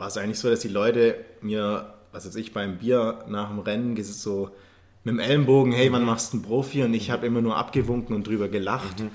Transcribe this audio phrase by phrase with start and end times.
[0.00, 3.58] war es eigentlich so, dass die Leute mir, was weiß ich, beim Bier nach dem
[3.58, 4.48] Rennen so
[5.04, 6.82] mit dem Ellenbogen, hey, wann machst du einen Profi?
[6.82, 9.00] Und ich habe immer nur abgewunken und drüber gelacht.
[9.00, 9.10] Mhm.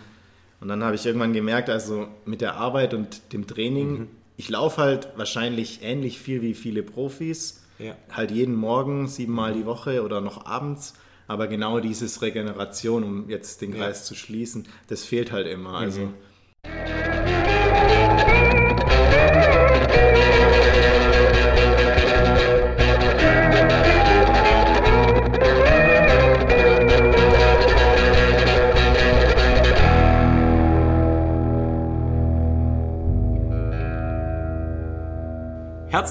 [0.62, 4.08] Und dann habe ich irgendwann gemerkt, also mit der Arbeit und dem Training, mhm.
[4.38, 7.63] ich laufe halt wahrscheinlich ähnlich viel wie viele Profis.
[7.79, 7.96] Ja.
[8.12, 10.94] Halt jeden Morgen, siebenmal die Woche oder noch abends.
[11.28, 14.06] Aber genau dieses Regeneration, um jetzt den Kreis ja.
[14.06, 15.74] zu schließen, das fehlt halt immer.
[15.74, 16.02] Also.
[16.02, 17.05] Mhm.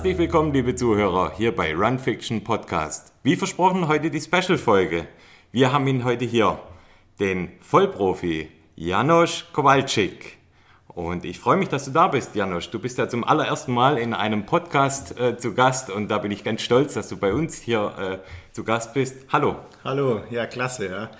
[0.05, 3.15] Herzlich willkommen, liebe Zuhörer, hier bei Run Fiction Podcast.
[3.23, 5.07] Wie versprochen, heute die Special-Folge.
[5.51, 6.61] Wir haben ihn heute hier,
[7.19, 10.37] den Vollprofi Janosch Kowalczyk.
[10.89, 12.69] Und ich freue mich, dass du da bist, Janosch.
[12.71, 16.33] Du bist ja zum allerersten Mal in einem Podcast äh, zu Gast und da bin
[16.33, 19.17] ich ganz stolz, dass du bei uns hier äh, zu Gast bist.
[19.33, 19.57] Hallo.
[19.85, 21.11] Hallo, ja, klasse, ja.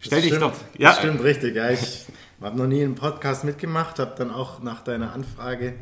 [0.00, 0.52] Stell dich stimmt, doch.
[0.76, 0.88] Ja.
[0.88, 1.70] Das stimmt richtig, ja.
[1.70, 2.06] Ich
[2.42, 5.74] habe noch nie einen Podcast mitgemacht, habe dann auch nach deiner Anfrage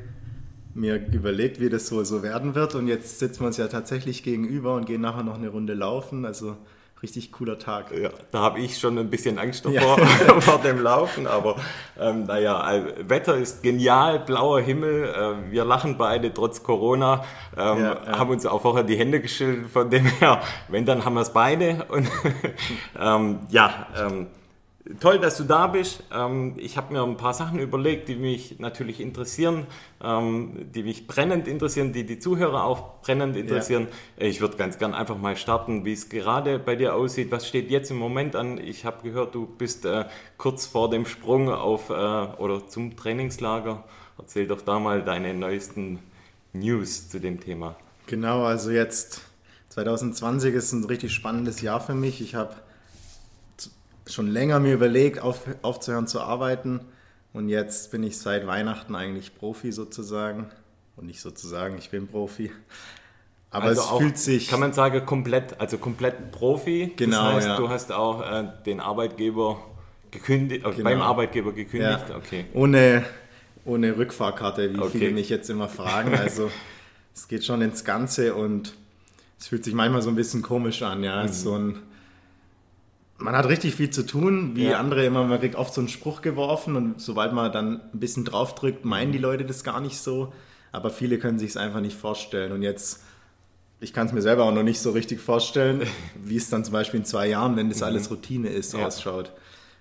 [0.75, 2.75] mir überlegt, wie das so, so werden wird.
[2.75, 6.25] Und jetzt sitzen wir uns ja tatsächlich gegenüber und gehen nachher noch eine Runde laufen.
[6.25, 6.57] Also
[7.05, 7.93] richtig cooler Tag.
[7.97, 10.41] Ja, da habe ich schon ein bisschen Angst davor, ja.
[10.41, 11.27] vor dem Laufen.
[11.27, 11.57] Aber
[12.01, 15.05] ähm, naja, äh, Wetter ist genial, blauer Himmel.
[15.05, 17.25] Äh, wir lachen beide trotz Corona.
[17.57, 18.19] Ähm, ja, ja.
[18.19, 19.69] Haben uns auch vorher die Hände geschüttelt.
[19.71, 21.85] Von dem her, wenn, dann haben wir es beide.
[21.89, 22.09] Und
[22.99, 24.27] ähm, ja, ähm,
[25.01, 26.03] Toll, dass du da bist.
[26.13, 29.67] Ähm, ich habe mir ein paar Sachen überlegt, die mich natürlich interessieren,
[30.03, 33.89] ähm, die mich brennend interessieren, die die Zuhörer auch brennend interessieren.
[34.19, 34.27] Ja.
[34.27, 37.31] Ich würde ganz gern einfach mal starten, wie es gerade bei dir aussieht.
[37.31, 38.59] Was steht jetzt im Moment an?
[38.59, 40.05] Ich habe gehört, du bist äh,
[40.37, 43.85] kurz vor dem Sprung auf äh, oder zum Trainingslager.
[44.19, 45.99] Erzähl doch da mal deine neuesten
[46.53, 47.75] News zu dem Thema.
[48.07, 49.23] Genau, also jetzt
[49.71, 52.21] 2020 ist ein richtig spannendes Jahr für mich.
[52.21, 52.55] Ich habe
[54.07, 56.81] schon länger mir überlegt, auf, aufzuhören zu arbeiten.
[57.33, 60.47] Und jetzt bin ich seit Weihnachten eigentlich Profi sozusagen.
[60.97, 62.53] Und nicht sozusagen, ich bin Profi.
[63.51, 64.49] Aber also es auch, fühlt sich.
[64.49, 66.93] Kann man sagen, komplett, also komplett Profi.
[66.97, 67.17] Genau.
[67.17, 67.57] Das heißt, ja.
[67.57, 69.61] du hast auch äh, den Arbeitgeber
[70.11, 70.85] gekündigt, äh, genau.
[70.85, 72.09] beim Arbeitgeber gekündigt.
[72.09, 72.17] Ja.
[72.17, 72.47] Okay.
[72.53, 73.05] Ohne,
[73.65, 74.99] ohne Rückfahrkarte, wie okay.
[74.99, 76.15] viele mich jetzt immer fragen.
[76.19, 76.51] Also
[77.15, 78.75] es geht schon ins Ganze und
[79.39, 81.23] es fühlt sich manchmal so ein bisschen komisch an, ja.
[81.23, 81.29] Mhm.
[81.29, 81.79] So ein
[83.25, 84.79] man hat richtig viel zu tun, wie ja.
[84.79, 88.27] andere immer, man kriegt oft so einen Spruch geworfen und sobald man dann ein bisschen
[88.27, 90.35] draufdrückt, meinen die Leute das gar nicht so.
[90.73, 92.53] Aber viele können sich es einfach nicht vorstellen.
[92.53, 93.03] Und jetzt,
[93.81, 95.87] ich kann es mir selber auch noch nicht so richtig vorstellen,
[96.23, 97.85] wie es dann zum Beispiel in zwei Jahren, wenn das mhm.
[97.85, 98.87] alles Routine ist, ja.
[98.87, 99.33] ausschaut.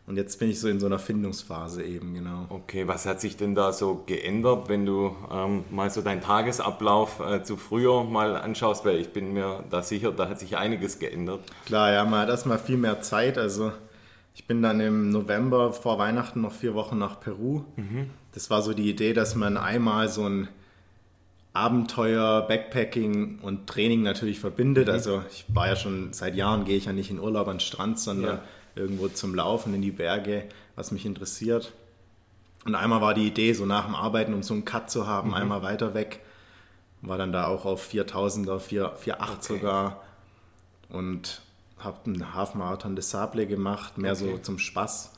[0.05, 2.45] Und jetzt bin ich so in so einer Findungsphase eben, genau.
[2.49, 7.21] Okay, was hat sich denn da so geändert, wenn du ähm, mal so deinen Tagesablauf
[7.21, 8.83] äh, zu früher mal anschaust?
[8.83, 11.39] Weil ich bin mir da sicher, da hat sich einiges geändert.
[11.65, 13.37] Klar, ja, man hat erstmal viel mehr Zeit.
[13.37, 13.71] Also
[14.35, 17.63] ich bin dann im November vor Weihnachten noch vier Wochen nach Peru.
[17.77, 18.09] Mhm.
[18.33, 20.49] Das war so die Idee, dass man einmal so ein
[21.53, 24.87] Abenteuer, Backpacking und Training natürlich verbindet.
[24.87, 24.93] Mhm.
[24.93, 27.61] Also ich war ja schon seit Jahren, gehe ich ja nicht in Urlaub an den
[27.61, 28.35] Strand, sondern...
[28.35, 28.43] Ja
[28.75, 30.45] irgendwo zum Laufen in die Berge,
[30.75, 31.73] was mich interessiert.
[32.65, 35.29] Und einmal war die Idee, so nach dem Arbeiten, um so einen Cut zu haben,
[35.29, 35.35] mhm.
[35.35, 36.21] einmal weiter weg.
[37.01, 39.35] War dann da auch auf 4000er, 4,8 okay.
[39.41, 40.03] sogar.
[40.89, 41.41] Und
[41.79, 44.31] habe einen Halfmarathon des Sable gemacht, mehr okay.
[44.31, 45.11] so zum Spaß.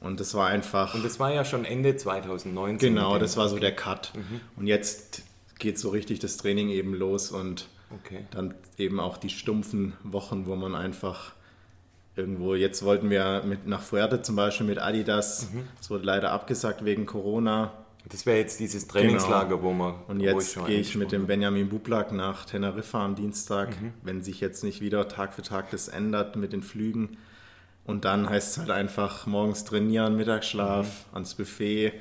[0.00, 0.94] Und das war einfach.
[0.94, 2.94] Und das war ja schon Ende 2019.
[2.94, 4.12] Genau, das war so der Cut.
[4.14, 4.40] Mhm.
[4.56, 5.22] Und jetzt
[5.58, 8.26] geht so richtig das Training eben los und okay.
[8.30, 11.32] dann eben auch die stumpfen Wochen, wo man einfach
[12.16, 15.68] irgendwo, jetzt wollten wir mit nach Fuerte zum Beispiel mit Adidas, mhm.
[15.78, 17.72] das wurde leider abgesagt wegen Corona.
[18.06, 19.62] Das wäre jetzt dieses Trainingslager, genau.
[19.62, 19.94] wo man.
[20.08, 23.94] Und jetzt gehe ich mit dem Benjamin Bublak nach Teneriffa am Dienstag, mhm.
[24.02, 27.16] wenn sich jetzt nicht wieder Tag für Tag das ändert mit den Flügen.
[27.84, 31.14] Und dann heißt es halt einfach morgens trainieren, Mittagsschlaf, mhm.
[31.14, 31.92] ans Buffet,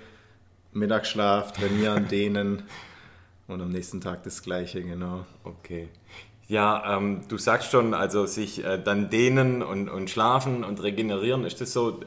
[0.73, 2.63] Mittagsschlaf, trainieren, dehnen
[3.47, 5.25] und am nächsten Tag das gleiche, genau.
[5.43, 5.87] Okay.
[6.47, 11.45] Ja, ähm, du sagst schon, also sich äh, dann dehnen und, und schlafen und regenerieren,
[11.45, 12.01] ist das so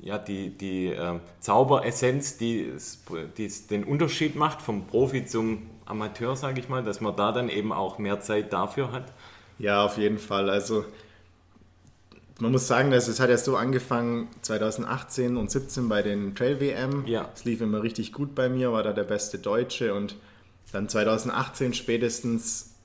[0.00, 2.72] ja, die, die äh, Zauberessenz, die,
[3.36, 7.48] die den Unterschied macht vom Profi zum Amateur, sage ich mal, dass man da dann
[7.48, 9.12] eben auch mehr Zeit dafür hat?
[9.58, 10.50] Ja, auf jeden Fall.
[10.50, 10.84] Also
[12.38, 16.60] man muss sagen, dass es hat ja so angefangen 2018 und 2017 bei den Trail
[16.60, 17.04] WM.
[17.06, 17.28] Ja.
[17.34, 20.16] Es lief immer richtig gut bei mir, war da der beste Deutsche und
[20.70, 22.76] dann 2018 spätestens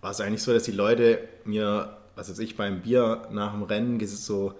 [0.00, 3.62] war es eigentlich so, dass die Leute mir, was weiß ich, beim Bier nach dem
[3.62, 4.54] Rennen so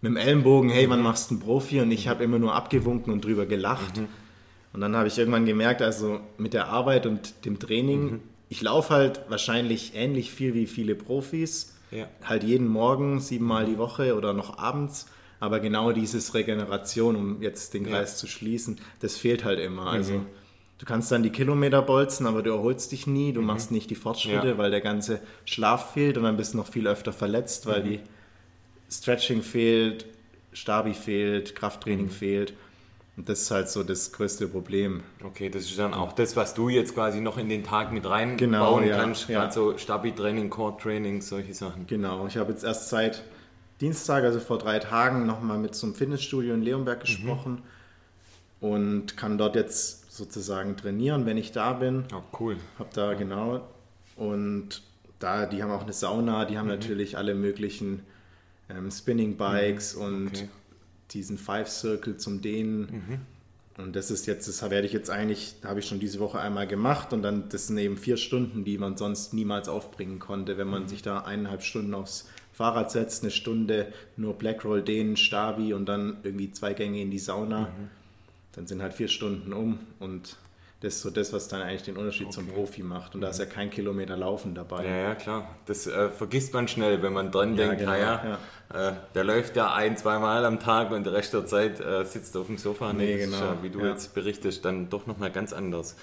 [0.00, 1.80] mit dem Ellenbogen, hey, wann machst du einen Profi?
[1.80, 3.98] Und ich habe immer nur abgewunken und drüber gelacht.
[3.98, 4.08] Mhm.
[4.72, 8.20] Und dann habe ich irgendwann gemerkt, also mit der Arbeit und dem Training, mhm.
[8.48, 11.74] ich laufe halt wahrscheinlich ähnlich viel wie viele Profis.
[11.90, 12.08] Ja.
[12.24, 15.06] Halt jeden Morgen, siebenmal die Woche oder noch abends.
[15.40, 18.16] Aber genau dieses Regeneration, um jetzt den Kreis ja.
[18.16, 19.86] zu schließen, das fehlt halt immer.
[19.86, 20.26] Also mhm.
[20.82, 23.46] Du kannst dann die Kilometer bolzen, aber du erholst dich nie, du mhm.
[23.46, 24.58] machst nicht die Fortschritte, ja.
[24.58, 27.88] weil der ganze Schlaf fehlt und dann bist du noch viel öfter verletzt, weil mhm.
[27.88, 28.00] die
[28.90, 30.06] Stretching fehlt,
[30.52, 32.10] Stabi fehlt, Krafttraining mhm.
[32.10, 32.54] fehlt.
[33.16, 35.04] Und das ist halt so das größte Problem.
[35.22, 38.04] Okay, das ist dann auch das, was du jetzt quasi noch in den Tag mit
[38.04, 39.28] reinbauen genau, ja, kannst.
[39.28, 39.42] Ja.
[39.42, 41.86] Gerade so Stabi-Training, Core-Training, solche Sachen.
[41.86, 43.22] Genau, ich habe jetzt erst seit
[43.80, 47.02] Dienstag, also vor drei Tagen, nochmal mit so einem Fitnessstudio in Leonberg mhm.
[47.02, 47.62] gesprochen
[48.60, 52.04] und kann dort jetzt sozusagen trainieren, wenn ich da bin.
[52.14, 52.56] Oh, cool.
[52.78, 53.68] Hab da, genau.
[54.16, 54.82] Und
[55.18, 56.72] da, die haben auch eine Sauna, die haben mhm.
[56.72, 58.02] natürlich alle möglichen
[58.68, 60.02] ähm, Spinning Bikes mhm.
[60.02, 60.48] und okay
[61.14, 62.80] diesen Five Circle zum Dehnen.
[62.80, 63.82] Mhm.
[63.82, 66.66] Und das ist jetzt, das werde ich jetzt eigentlich, habe ich schon diese Woche einmal
[66.66, 70.68] gemacht und dann, das sind eben vier Stunden, die man sonst niemals aufbringen konnte, wenn
[70.68, 70.88] man mhm.
[70.88, 76.18] sich da eineinhalb Stunden aufs Fahrrad setzt, eine Stunde nur Blackroll dehnen, Stabi und dann
[76.22, 77.60] irgendwie zwei Gänge in die Sauna.
[77.62, 77.90] Mhm.
[78.52, 80.36] Dann sind halt vier Stunden um und
[80.82, 82.34] das ist so das, was dann eigentlich den Unterschied okay.
[82.34, 83.14] zum Profi macht.
[83.14, 84.84] Und da ist ja kein Kilometer Laufen dabei.
[84.84, 85.48] Ja, ja, klar.
[85.66, 88.38] Das äh, vergisst man schnell, wenn man dran ja, denkt, genau, naja,
[88.72, 88.88] ja.
[88.88, 92.36] äh, der läuft ja ein, zweimal am Tag und der Rest der Zeit äh, sitzt
[92.36, 92.92] auf dem Sofa.
[92.92, 93.52] Nee, nee genau.
[93.52, 93.90] Ist, wie du ja.
[93.90, 95.94] jetzt berichtest, dann doch nochmal ganz anders.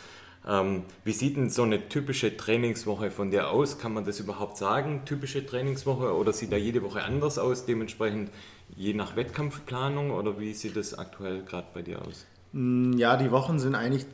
[0.47, 3.79] Ähm, wie sieht denn so eine typische Trainingswoche von dir aus?
[3.79, 6.15] Kann man das überhaupt sagen, typische Trainingswoche?
[6.15, 8.31] Oder sieht da jede Woche anders aus, dementsprechend
[8.77, 10.11] je nach Wettkampfplanung?
[10.11, 12.25] Oder wie sieht das aktuell gerade bei dir aus?
[12.51, 14.05] Mm, ja, die Wochen sind eigentlich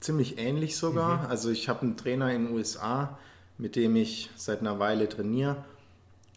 [0.00, 1.24] ziemlich ähnlich sogar.
[1.24, 1.30] Mhm.
[1.30, 3.18] Also ich habe einen Trainer in den USA,
[3.58, 5.56] mit dem ich seit einer Weile trainiere.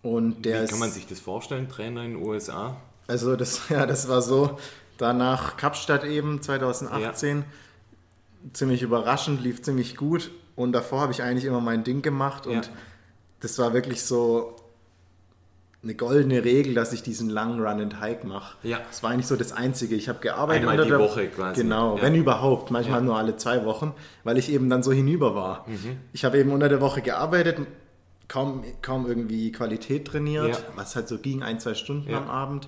[0.01, 2.77] Und der Wie kann man sich das vorstellen, Trainer in den USA?
[3.07, 4.57] Also das, ja, das war so,
[4.97, 7.43] danach Kapstadt eben 2018, ja.
[8.53, 10.31] ziemlich überraschend, lief ziemlich gut.
[10.55, 12.71] Und davor habe ich eigentlich immer mein Ding gemacht und ja.
[13.39, 14.55] das war wirklich so,
[15.81, 18.57] eine goldene Regel, dass ich diesen langen Run and Hike mache.
[18.63, 18.79] Ja.
[18.89, 19.95] Das war eigentlich so das Einzige.
[19.95, 20.67] Ich habe gearbeitet.
[20.67, 21.61] Einmal die der, Woche quasi.
[21.61, 22.03] Genau, ja.
[22.03, 22.69] wenn überhaupt.
[22.69, 23.05] Manchmal ja.
[23.05, 23.93] nur alle zwei Wochen,
[24.25, 25.65] weil ich eben dann so hinüber war.
[25.67, 25.97] Mhm.
[26.11, 27.59] Ich habe eben unter der Woche gearbeitet,
[28.27, 30.63] kaum, kaum irgendwie Qualität trainiert, ja.
[30.75, 32.67] was halt so ging, ein, zwei Stunden am Abend.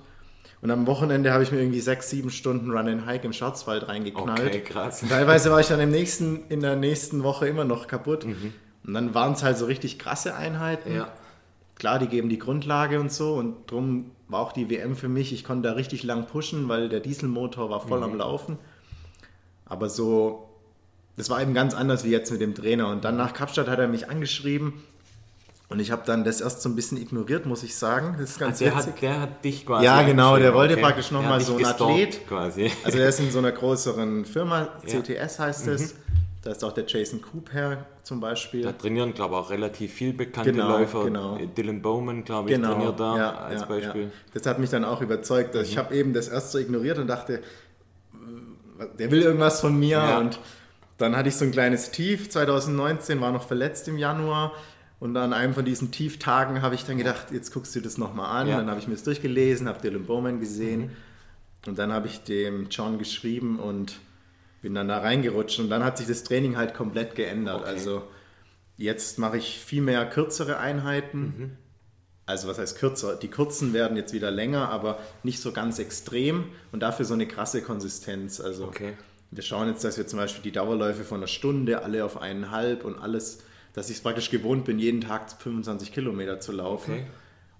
[0.62, 3.88] Und am Wochenende habe ich mir irgendwie sechs, sieben Stunden Run and Hike im Schwarzwald
[3.88, 4.46] reingeknallt.
[4.46, 5.02] Okay, krass.
[5.02, 8.24] Und teilweise war ich dann im nächsten, in der nächsten Woche immer noch kaputt.
[8.24, 8.54] Mhm.
[8.86, 10.94] Und dann waren es halt so richtig krasse Einheiten.
[10.94, 11.12] Ja
[11.82, 15.32] klar, die geben die Grundlage und so und darum war auch die WM für mich,
[15.32, 18.04] ich konnte da richtig lang pushen, weil der Dieselmotor war voll mhm.
[18.04, 18.58] am Laufen.
[19.66, 20.48] Aber so,
[21.16, 22.86] das war eben ganz anders wie jetzt mit dem Trainer.
[22.86, 24.74] Und dann nach Kapstadt hat er mich angeschrieben
[25.70, 28.14] und ich habe dann das erst so ein bisschen ignoriert, muss ich sagen.
[28.16, 29.84] Das ist ganz ah, der, hat, der hat dich quasi.
[29.84, 30.82] Ja, genau, der wollte okay.
[30.82, 32.28] praktisch nochmal so ein Athlet.
[32.28, 32.70] Quasi.
[32.84, 35.94] Also der ist in so einer größeren Firma, CTS heißt es.
[35.94, 35.98] Mhm.
[36.42, 38.62] Da ist auch der Jason Coop her zum Beispiel.
[38.62, 41.04] Da trainieren, glaube ich, auch relativ viel bekannte genau, Läufer.
[41.04, 41.38] Genau.
[41.38, 44.02] Dylan Bowman, glaube ich, genau, trainiert da ja, als ja, Beispiel.
[44.02, 44.10] Ja.
[44.34, 45.54] Das hat mich dann auch überzeugt.
[45.54, 45.72] Dass mhm.
[45.72, 47.42] Ich habe eben das erst so ignoriert und dachte,
[48.98, 50.16] der will irgendwas von mir.
[50.18, 50.40] Und
[50.98, 52.28] dann hatte ich so ein kleines Tief.
[52.28, 54.52] 2019 war noch verletzt im Januar.
[54.98, 58.40] Und an einem von diesen Tieftagen habe ich dann gedacht, jetzt guckst du das nochmal
[58.40, 58.48] an.
[58.48, 60.80] Dann habe ich mir das durchgelesen, habe Dylan Bowman gesehen.
[60.80, 60.90] Mhm.
[61.68, 64.00] Und dann habe ich dem John geschrieben und
[64.62, 67.62] bin dann da reingerutscht und dann hat sich das Training halt komplett geändert.
[67.62, 67.70] Okay.
[67.70, 68.04] Also
[68.78, 71.20] jetzt mache ich viel mehr kürzere Einheiten.
[71.20, 71.50] Mhm.
[72.24, 73.16] Also was heißt kürzer?
[73.16, 77.26] Die kurzen werden jetzt wieder länger, aber nicht so ganz extrem und dafür so eine
[77.26, 78.40] krasse Konsistenz.
[78.40, 78.94] Also okay.
[79.32, 82.84] wir schauen jetzt, dass wir zum Beispiel die Dauerläufe von einer Stunde alle auf eineinhalb
[82.84, 83.42] und alles,
[83.74, 86.92] dass ich es praktisch gewohnt bin, jeden Tag 25 Kilometer zu laufen.
[86.92, 87.06] Okay.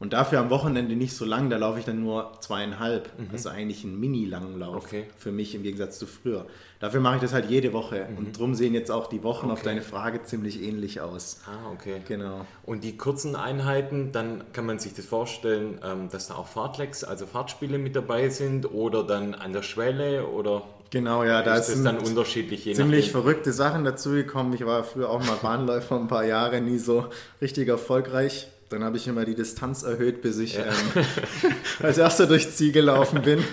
[0.02, 3.08] Und dafür am Wochenende nicht so lang, da laufe ich dann nur zweieinhalb.
[3.20, 3.28] Mhm.
[3.30, 5.04] Also eigentlich einen mini-langen Lauf okay.
[5.16, 6.44] für mich im Gegensatz zu früher.
[6.80, 8.08] Dafür mache ich das halt jede Woche.
[8.10, 8.18] Mhm.
[8.18, 9.52] Und drum sehen jetzt auch die Wochen okay.
[9.52, 11.42] auf deine Frage ziemlich ähnlich aus.
[11.46, 12.02] Ah, okay.
[12.08, 12.44] Genau.
[12.64, 17.04] Und die kurzen Einheiten, dann kann man sich das vorstellen, ähm, dass da auch Fahrtlecks,
[17.04, 21.68] also Fahrtspiele mit dabei sind oder dann an der Schwelle oder Genau, ja, da ist
[21.68, 22.64] es dann unterschiedlich.
[22.64, 23.22] Je ziemlich nachdem.
[23.22, 24.52] verrückte Sachen dazugekommen.
[24.52, 27.06] Ich war früher auch mal Bahnläufer ein paar Jahre, nie so
[27.40, 28.48] richtig erfolgreich.
[28.72, 30.64] Dann habe ich immer die Distanz erhöht, bis ich ja.
[30.64, 31.04] ähm,
[31.82, 33.44] als erster durchs Ziel gelaufen bin.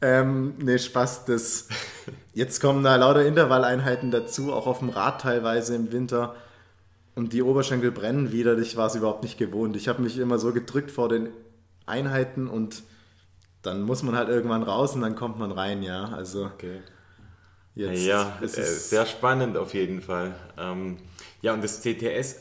[0.00, 1.24] Ähm, nee, Spaß.
[1.26, 1.68] Das,
[2.34, 6.34] jetzt kommen da lauter Intervalleinheiten dazu, auch auf dem Rad teilweise im Winter.
[7.14, 8.56] Und die Oberschenkel brennen wieder.
[8.58, 9.76] Ich war es überhaupt nicht gewohnt.
[9.76, 11.30] Ich habe mich immer so gedrückt vor den
[11.86, 12.82] Einheiten und
[13.62, 16.04] dann muss man halt irgendwann raus und dann kommt man rein, ja.
[16.04, 16.80] Also okay.
[17.74, 20.34] jetzt ja, ist es äh, sehr spannend auf jeden Fall.
[20.56, 20.98] Ähm,
[21.42, 22.36] ja, und das CTS,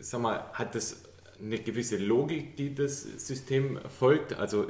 [0.00, 1.05] sag mal, hat das
[1.40, 4.34] eine gewisse Logik, die das System folgt.
[4.34, 4.66] Also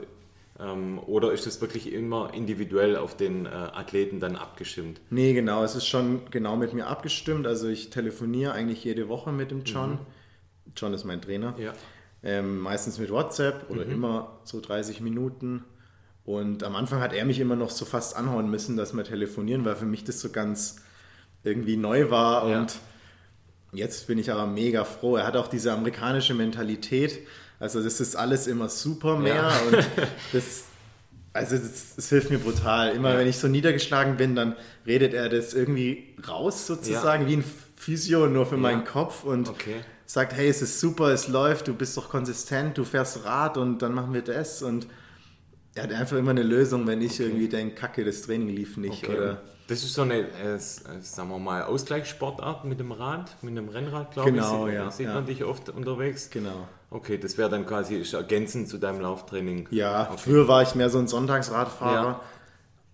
[0.59, 5.01] Ähm, oder ist das wirklich immer individuell auf den äh, Athleten dann abgestimmt?
[5.11, 7.47] Nee, genau, es ist schon genau mit mir abgestimmt.
[7.47, 9.91] Also ich telefoniere eigentlich jede Woche mit dem John.
[9.91, 9.99] Mhm.
[10.75, 11.55] John ist mein Trainer.
[11.59, 11.75] Ja.
[12.23, 13.93] Ähm, meistens mit WhatsApp oder mhm.
[13.93, 15.63] immer so 30 Minuten.
[16.25, 19.65] Und am Anfang hat er mich immer noch so fast anhauen müssen, dass wir telefonieren,
[19.67, 20.77] weil für mich das so ganz
[21.45, 22.49] irgendwie neu war.
[22.49, 22.61] Ja.
[22.61, 22.77] Und
[23.73, 25.17] jetzt bin ich aber mega froh.
[25.17, 27.21] Er hat auch diese amerikanische Mentalität.
[27.59, 29.61] Also das ist alles immer super mehr ja.
[29.67, 29.87] und
[30.33, 30.65] das,
[31.33, 32.95] also das, das, hilft mir brutal.
[32.95, 33.19] Immer ja.
[33.19, 34.57] wenn ich so niedergeschlagen bin, dann
[34.87, 37.29] redet er das irgendwie raus sozusagen, ja.
[37.31, 37.45] wie ein
[37.77, 39.77] Physio nur für meinen Kopf und okay.
[40.05, 43.81] sagt, hey, es ist super, es läuft, du bist doch konsistent, du fährst Rad und
[43.81, 44.87] dann machen wir das und
[45.77, 47.25] er hat einfach immer eine Lösung, wenn ich okay.
[47.25, 49.17] irgendwie denke, kacke, das Training lief nicht okay.
[49.17, 53.69] oder das ist so eine, äh, sagen wir mal, Ausgleichssportart mit dem Rad, mit dem
[53.69, 54.73] Rennrad, glaube genau, ich.
[54.73, 54.91] Genau, ja.
[54.91, 55.15] Sieht ja.
[55.15, 56.31] man dich oft unterwegs.
[56.31, 56.69] Genau.
[56.91, 59.69] Okay, das wäre dann quasi ergänzend zu deinem Lauftraining.
[59.71, 60.19] Ja, okay.
[60.19, 62.07] früher war ich mehr so ein Sonntagsradfahrer.
[62.07, 62.21] Ja.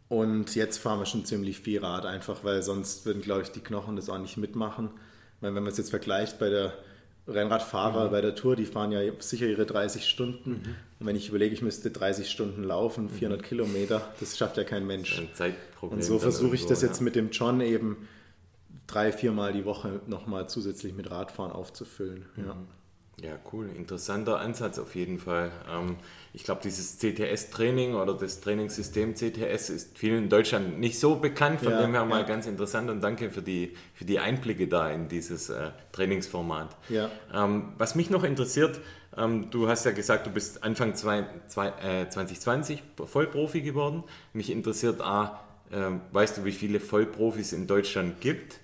[0.09, 3.61] Und jetzt fahren wir schon ziemlich viel Rad, einfach weil sonst würden, glaube ich, die
[3.61, 4.91] Knochen das auch nicht mitmachen.
[5.41, 6.73] Weil wenn man es jetzt vergleicht bei der
[7.29, 8.11] Rennradfahrer mhm.
[8.11, 10.51] bei der Tour, die fahren ja sicher ihre 30 Stunden.
[10.51, 10.75] Mhm.
[11.01, 13.45] Und wenn ich überlege, ich müsste 30 Stunden laufen, 400 mhm.
[13.45, 15.19] Kilometer, das schafft ja kein Mensch.
[15.19, 15.99] Ein Zeitproblem.
[15.99, 17.05] Und so versuche ich das jetzt ja.
[17.05, 18.09] mit dem John eben
[18.87, 22.27] drei, viermal die Woche nochmal zusätzlich mit Radfahren aufzufüllen.
[22.37, 22.55] Ja.
[22.55, 22.67] Mhm.
[23.21, 23.69] Ja, cool.
[23.77, 25.53] Interessanter Ansatz auf jeden Fall.
[25.71, 25.97] Ähm,
[26.35, 31.61] ich glaube, dieses CTS-Training oder das Trainingssystem CTS ist vielen in Deutschland nicht so bekannt.
[31.61, 34.91] Von ja, dem her mal ganz interessant und danke für die, für die Einblicke da
[34.91, 36.75] in dieses äh, Trainingsformat.
[36.89, 37.11] Ja.
[37.35, 38.81] Ähm, was mich noch interessiert,
[39.15, 44.03] ähm, du hast ja gesagt, du bist Anfang zwei, zwei, äh, 2020 Vollprofi geworden.
[44.33, 48.62] Mich interessiert A, äh, weißt du, wie viele Vollprofis in Deutschland gibt?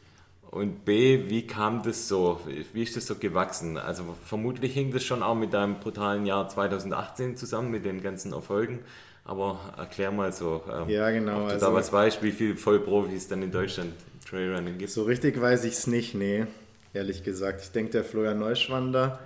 [0.50, 2.40] Und B, wie kam das so?
[2.73, 3.76] Wie ist das so gewachsen?
[3.76, 8.33] Also vermutlich hing das schon auch mit deinem brutalen Jahr 2018 zusammen, mit den ganzen
[8.33, 8.78] Erfolgen.
[9.25, 12.57] Aber erklär mal so, ähm, ja, genau, ob du also, da was weißt, wie viele
[12.57, 13.93] Vollprofis dann in Deutschland
[14.26, 14.90] Trailrunning gibt.
[14.90, 16.47] So richtig weiß ich es nicht, nee,
[16.95, 17.61] ehrlich gesagt.
[17.61, 19.19] Ich denke, der Florian Neuschwander,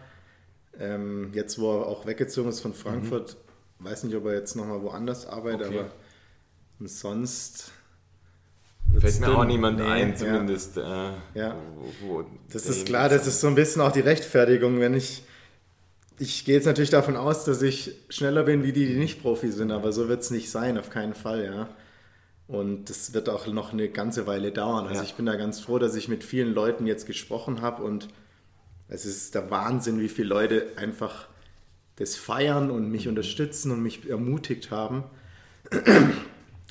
[0.76, 3.36] ähm, jetzt wo er auch weggezogen ist von Frankfurt,
[3.78, 3.84] mhm.
[3.84, 5.78] weiß nicht, ob er jetzt nochmal woanders arbeitet, okay.
[5.78, 5.90] aber
[6.88, 7.70] sonst
[8.98, 10.76] Fällt mir auch niemand nee, ein, zumindest.
[10.76, 11.10] Ja.
[11.10, 11.56] Äh, ja.
[12.00, 15.22] Wo, wo das ist klar, das ist so ein bisschen auch die Rechtfertigung, wenn ich.
[16.18, 19.50] Ich gehe jetzt natürlich davon aus, dass ich schneller bin wie die, die nicht Profi
[19.50, 21.68] sind, aber so wird es nicht sein, auf keinen Fall, ja.
[22.46, 24.86] Und das wird auch noch eine ganze Weile dauern.
[24.86, 25.04] Also ja.
[25.04, 28.08] ich bin da ganz froh, dass ich mit vielen Leuten jetzt gesprochen habe und
[28.88, 31.28] es ist der Wahnsinn, wie viele Leute einfach
[31.96, 35.04] das feiern und mich unterstützen und mich ermutigt haben.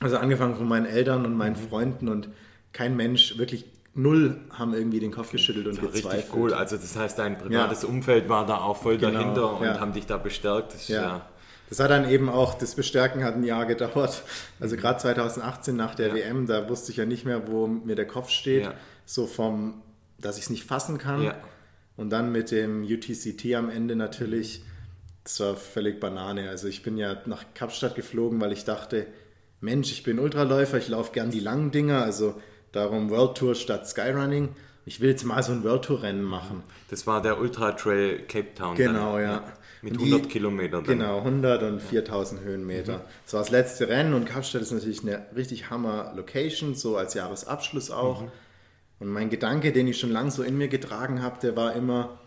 [0.02, 2.30] Also angefangen von meinen Eltern und meinen Freunden und
[2.74, 6.14] kein Mensch, wirklich null, haben irgendwie den Kopf geschüttelt und gezweifelt.
[6.14, 6.54] Richtig cool.
[6.54, 7.90] Also das heißt, dein privates ja.
[7.90, 9.80] Umfeld war da auch voll genau, dahinter und ja.
[9.80, 10.74] haben dich da bestärkt.
[10.74, 11.26] Das, ja.
[11.70, 14.24] das hat dann eben auch, das Bestärken hat ein Jahr gedauert.
[14.60, 18.08] Also gerade 2018 nach der WM, da wusste ich ja nicht mehr, wo mir der
[18.08, 18.70] Kopf steht.
[19.06, 19.82] So vom,
[20.20, 21.34] dass ich es nicht fassen kann.
[21.98, 24.64] Und dann mit dem UTCT am Ende natürlich,
[25.24, 26.50] das war völlig Banane.
[26.50, 29.06] Also ich bin ja nach Kapstadt geflogen, weil ich dachte,
[29.62, 32.36] Mensch, ich bin Ultraläufer, ich laufe gern die langen Dinger, also
[32.72, 34.50] darum World Tour statt Skyrunning.
[34.86, 36.64] Ich will jetzt mal so ein World Tour Rennen machen.
[36.90, 38.76] Das war der Ultra Trail Cape Town.
[38.76, 39.44] Genau, dann, ja.
[39.84, 40.84] Mit 100 Kilometern.
[40.84, 41.00] Dann.
[41.00, 42.98] Genau, 100 und 4000 Höhenmeter.
[42.98, 43.02] Mhm.
[43.24, 47.14] Das war das letzte Rennen und Kapstadt ist natürlich eine richtig Hammer Location, so als
[47.14, 48.24] Jahresabschluss auch.
[48.24, 48.32] Mhm.
[49.00, 52.20] Und mein Gedanke, den ich schon lange so in mir getragen habe, der war immer,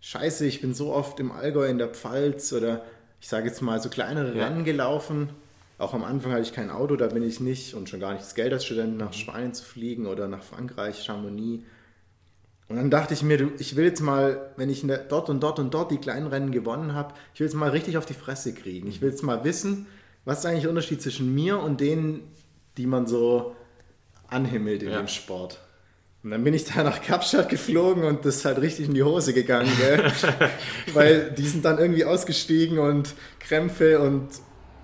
[0.00, 2.84] scheiße, ich bin so oft im Allgäu in der Pfalz oder
[3.20, 4.46] ich sage jetzt mal so kleinere ja.
[4.46, 5.30] Rennen gelaufen
[5.78, 8.24] auch am Anfang hatte ich kein Auto, da bin ich nicht und schon gar nicht
[8.24, 11.64] das Geld als Student nach Spanien zu fliegen oder nach Frankreich, Chamonix.
[12.68, 15.72] Und dann dachte ich mir, ich will jetzt mal, wenn ich dort und dort und
[15.72, 18.88] dort die kleinen Rennen gewonnen habe, ich will jetzt mal richtig auf die Fresse kriegen.
[18.88, 19.86] Ich will jetzt mal wissen,
[20.24, 22.30] was ist eigentlich der Unterschied zwischen mir und denen,
[22.76, 23.54] die man so
[24.26, 24.98] anhimmelt in ja.
[24.98, 25.60] dem Sport.
[26.24, 29.04] Und dann bin ich da nach Kapstadt geflogen und das ist halt richtig in die
[29.04, 29.70] Hose gegangen,
[30.92, 34.28] weil die sind dann irgendwie ausgestiegen und Krämpfe und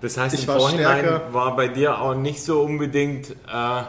[0.05, 1.33] das heißt, ich im war Vorhinein stärker.
[1.33, 3.83] war bei dir auch nicht so unbedingt äh,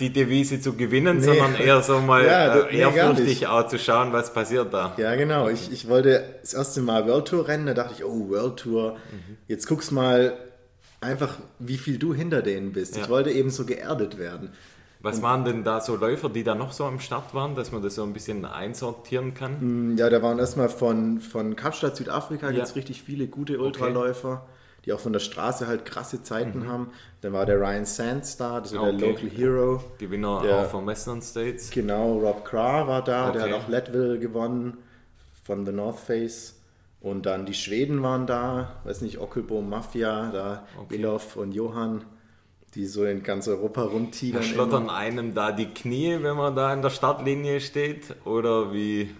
[0.00, 1.24] die Devise zu gewinnen, nee.
[1.24, 4.94] sondern eher so mal ja, äh, ehrfurchtig auch zu schauen, was passiert da.
[4.96, 5.48] Ja, genau.
[5.48, 8.92] Ich, ich wollte das erste Mal World Tour rennen, da dachte ich, oh, World Tour,
[9.12, 9.36] mhm.
[9.48, 10.36] jetzt guckst mal
[11.00, 12.96] einfach, wie viel du hinter denen bist.
[12.96, 13.02] Ja.
[13.02, 14.50] Ich wollte eben so geerdet werden.
[15.02, 17.82] Was waren denn da so Läufer, die da noch so am Start waren, dass man
[17.82, 19.92] das so ein bisschen einsortieren kann?
[19.94, 22.52] Mm, ja, da waren erstmal von, von Kapstadt, Südafrika, ja.
[22.52, 24.82] gibt es richtig viele gute Ultraläufer, okay.
[24.84, 26.68] die auch von der Straße halt krasse Zeiten mhm.
[26.68, 26.90] haben.
[27.20, 28.96] Dann war der Ryan Sands da, das war okay.
[28.96, 29.84] der Local Hero.
[29.98, 31.70] Gewinner der, auch vom Western States.
[31.70, 33.38] Genau, Rob Krah war da, okay.
[33.38, 34.78] der hat auch Leadville gewonnen
[35.42, 36.60] von The North Face.
[37.00, 41.04] Und dann die Schweden waren da, weiß nicht, Ockelbohm Mafia, da okay.
[41.34, 42.04] Und Johann,
[42.74, 44.42] die so in ganz Europa rumtigern.
[44.42, 48.14] Da schlottern einem da die Knie, wenn man da in der Startlinie steht?
[48.24, 49.10] Oder wie?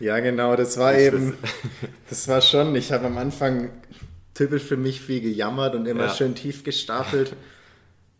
[0.00, 1.50] Ja, genau, das war eben, das?
[2.08, 3.70] das war schon, ich habe am Anfang
[4.32, 6.14] typisch für mich viel gejammert und immer ja.
[6.14, 7.36] schön tief gestapelt.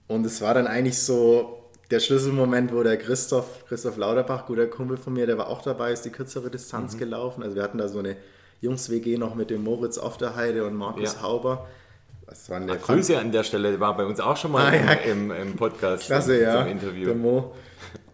[0.06, 4.96] Und es war dann eigentlich so der Schlüsselmoment, wo der Christoph, Christoph Lauterbach, guter Kumpel
[4.96, 6.98] von mir, der war auch dabei, ist die kürzere Distanz mhm.
[6.98, 7.42] gelaufen.
[7.42, 8.16] Also wir hatten da so eine
[8.60, 11.22] Jungs-WG noch mit dem Moritz auf der Heide und Markus ja.
[11.22, 11.66] Hauber.
[12.26, 14.74] Das waren der Ach, Grüße an der Stelle, war bei uns auch schon mal ah,
[14.74, 14.92] ja.
[14.92, 16.04] im, im, Podcast.
[16.06, 16.62] Klasse, ja.
[16.62, 17.06] Interview.
[17.06, 17.54] Der Mo.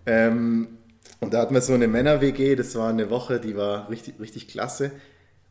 [0.07, 0.79] Ähm,
[1.21, 4.49] und da hatten wir so eine Männer-WG, das war eine Woche, die war richtig, richtig
[4.49, 4.91] klasse.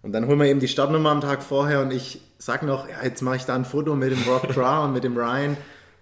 [0.01, 3.03] Und dann holen wir eben die Startnummer am Tag vorher und ich sag noch, ja,
[3.03, 5.57] jetzt mache ich da ein Foto mit dem Rob Cra und mit dem Ryan.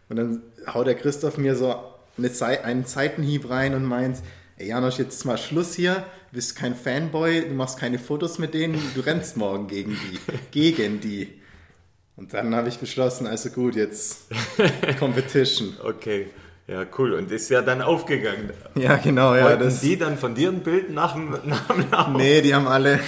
[0.09, 0.41] Und dann
[0.73, 1.75] haut der Christoph mir so
[2.17, 4.19] eine Ze einen Seitenhieb rein und meint,
[4.57, 5.95] ey Janosch, jetzt ist mal Schluss hier,
[6.31, 10.19] du bist kein Fanboy, du machst keine Fotos mit denen, du rennst morgen gegen die.
[10.51, 11.41] gegen die.
[12.17, 14.25] Und dann habe ich beschlossen, also gut, jetzt
[14.99, 15.77] Competition.
[15.83, 16.27] okay.
[16.67, 17.13] Ja, cool.
[17.13, 18.51] Und ist ja dann aufgegangen.
[18.75, 19.33] Ja, genau.
[19.35, 19.79] Ja, Wollten das...
[19.79, 22.09] die dann von dir ein Bild nach dem, nach dem Lauf?
[22.09, 22.99] Nee, die haben alle...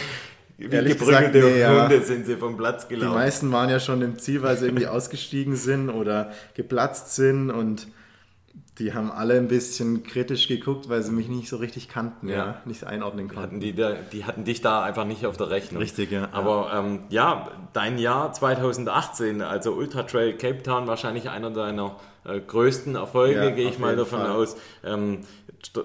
[0.58, 2.02] Wie geprügelte nee, Hunde ja.
[2.02, 3.12] sind sie vom Platz gelaufen.
[3.12, 7.50] Die meisten waren ja schon im Ziel, weil sie irgendwie ausgestiegen sind oder geplatzt sind
[7.50, 7.88] und
[8.80, 12.36] die haben alle ein bisschen kritisch geguckt, weil sie mich nicht so richtig kannten, ja,
[12.36, 13.42] ja nicht einordnen konnten.
[13.42, 15.82] Hatten die, die hatten dich da einfach nicht auf der Rechnung.
[15.82, 16.30] Richtig, ja.
[16.32, 21.98] Aber ja, ähm, ja dein Jahr 2018, also Ultra Trail Cape Town, wahrscheinlich einer deiner
[22.24, 24.32] äh, größten Erfolge, ja, gehe ich mal davon Fall.
[24.32, 24.56] aus.
[24.84, 25.20] Ähm,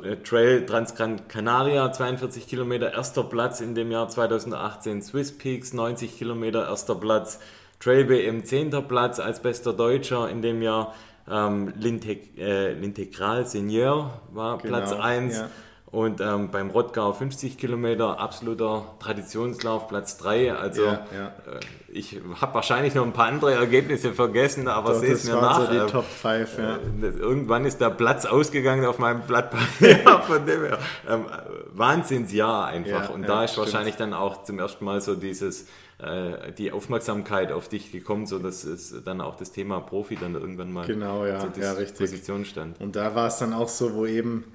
[0.04, 5.02] äh, Trail Transgran Canaria, 42 Kilometer, erster Platz in dem Jahr 2018.
[5.02, 7.40] Swiss Peaks, 90 Kilometer, erster Platz.
[7.80, 8.70] Trail WM, 10.
[8.88, 10.94] Platz als bester Deutscher in dem Jahr.
[11.28, 15.36] Ähm, L'Integ äh, L'Integral Senior war genau, Platz 1.
[15.36, 15.50] Ja.
[15.94, 20.52] Und ähm, beim Rottgau 50 Kilometer, absoluter Traditionslauf, Platz 3.
[20.52, 21.26] Also ja, ja.
[21.26, 25.60] Äh, ich habe wahrscheinlich noch ein paar andere Ergebnisse vergessen, aber sehe es mir nach.
[25.60, 26.74] So die äh, Top 5, ja.
[26.74, 29.98] Äh, irgendwann ist der Platz ausgegangen auf meinem Blatt Papier.
[30.26, 30.78] von dem her.
[31.08, 31.26] Ähm,
[31.74, 33.10] Wahnsinnsjahr einfach.
[33.10, 33.66] Und da ist stimmt.
[33.66, 38.40] wahrscheinlich dann auch zum ersten Mal so dieses äh, die Aufmerksamkeit auf dich gekommen, so
[38.40, 42.44] dass es dann auch das Thema Profi dann irgendwann mal genau, ja, zur ja, Position
[42.44, 42.80] stand.
[42.80, 44.52] Und da war es dann auch so, wo eben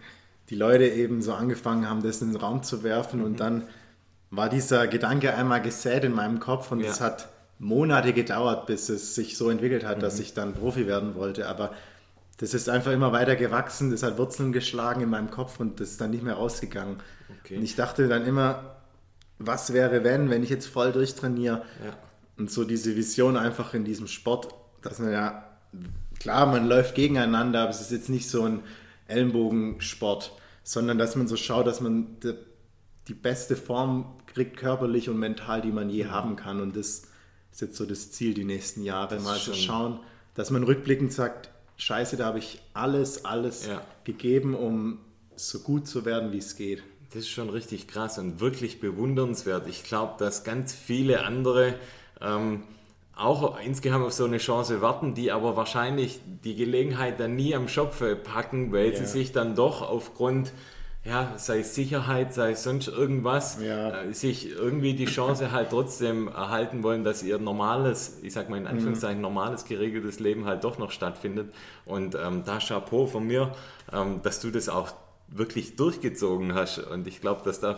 [0.49, 3.25] die Leute eben so angefangen haben, das in den Raum zu werfen mhm.
[3.25, 3.63] und dann
[4.31, 9.15] war dieser Gedanke einmal gesät in meinem Kopf und es hat Monate gedauert, bis es
[9.15, 10.01] sich so entwickelt hat, mhm.
[10.01, 11.47] dass ich dann Profi werden wollte.
[11.47, 11.73] Aber
[12.37, 15.91] das ist einfach immer weiter gewachsen, das hat Wurzeln geschlagen in meinem Kopf und das
[15.91, 16.97] ist dann nicht mehr rausgegangen.
[17.41, 17.57] Okay.
[17.57, 18.77] Und ich dachte dann immer,
[19.39, 21.63] was wäre, wenn, wenn ich jetzt voll durchtrainiere?
[21.83, 21.97] Ja.
[22.37, 25.43] Und so diese Vision einfach in diesem Sport, dass man ja,
[26.19, 28.61] klar, man läuft gegeneinander, aber es ist jetzt nicht so ein
[29.07, 30.31] Ellenbogensport,
[30.69, 32.35] sondern dass man so schaut, dass man die,
[33.07, 36.11] die beste Form kriegt, körperlich und mental, die man je mhm.
[36.11, 36.61] haben kann.
[36.61, 37.07] Und das
[37.51, 39.99] ist jetzt so das Ziel, die nächsten Jahre das mal zu schauen,
[40.35, 43.81] dass man rückblickend sagt, scheiße, da habe ich alles, alles ja.
[44.03, 44.99] gegeben, um
[45.35, 46.83] so gut zu werden, wie es geht.
[47.13, 49.67] Das ist schon richtig krass und wirklich bewundernswert.
[49.67, 51.73] Ich glaube, dass ganz viele andere
[52.21, 52.61] ähm,
[53.19, 57.67] auch insgeheim auf so eine Chance warten, die aber wahrscheinlich die Gelegenheit dann nie am
[57.67, 58.95] Schopfe packen, weil ja.
[58.95, 60.53] sie sich dann doch aufgrund,
[61.03, 64.03] ja, sei es Sicherheit, sei es sonst irgendwas, ja.
[64.03, 68.57] äh, sich irgendwie die Chance halt trotzdem erhalten wollen, dass ihr normales, ich sag mal
[68.57, 68.69] in mhm.
[68.69, 69.23] Anführungszeichen, mhm.
[69.23, 71.53] normales, geregeltes Leben halt doch noch stattfindet.
[71.85, 73.51] Und ähm, da Chapeau von mir,
[73.91, 74.93] ähm, dass du das auch
[75.27, 76.79] wirklich durchgezogen hast.
[76.79, 77.77] Und ich glaube, dass da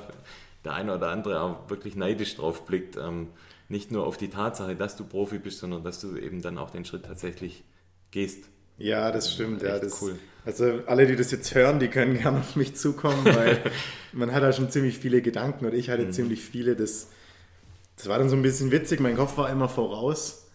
[0.64, 2.96] der eine oder andere auch wirklich neidisch drauf blickt.
[2.96, 3.30] Ähm,
[3.72, 6.70] nicht nur auf die Tatsache, dass du Profi bist, sondern dass du eben dann auch
[6.70, 7.64] den Schritt tatsächlich
[8.12, 8.44] gehst.
[8.78, 9.62] Ja, das stimmt.
[9.62, 10.20] Ja, das, cool.
[10.46, 13.62] Also alle, die das jetzt hören, die können gerne auf mich zukommen, weil
[14.12, 16.12] man hat da schon ziemlich viele Gedanken und ich hatte mhm.
[16.12, 16.76] ziemlich viele.
[16.76, 17.08] Das,
[17.96, 19.00] das war dann so ein bisschen witzig.
[19.00, 20.50] Mein Kopf war immer voraus.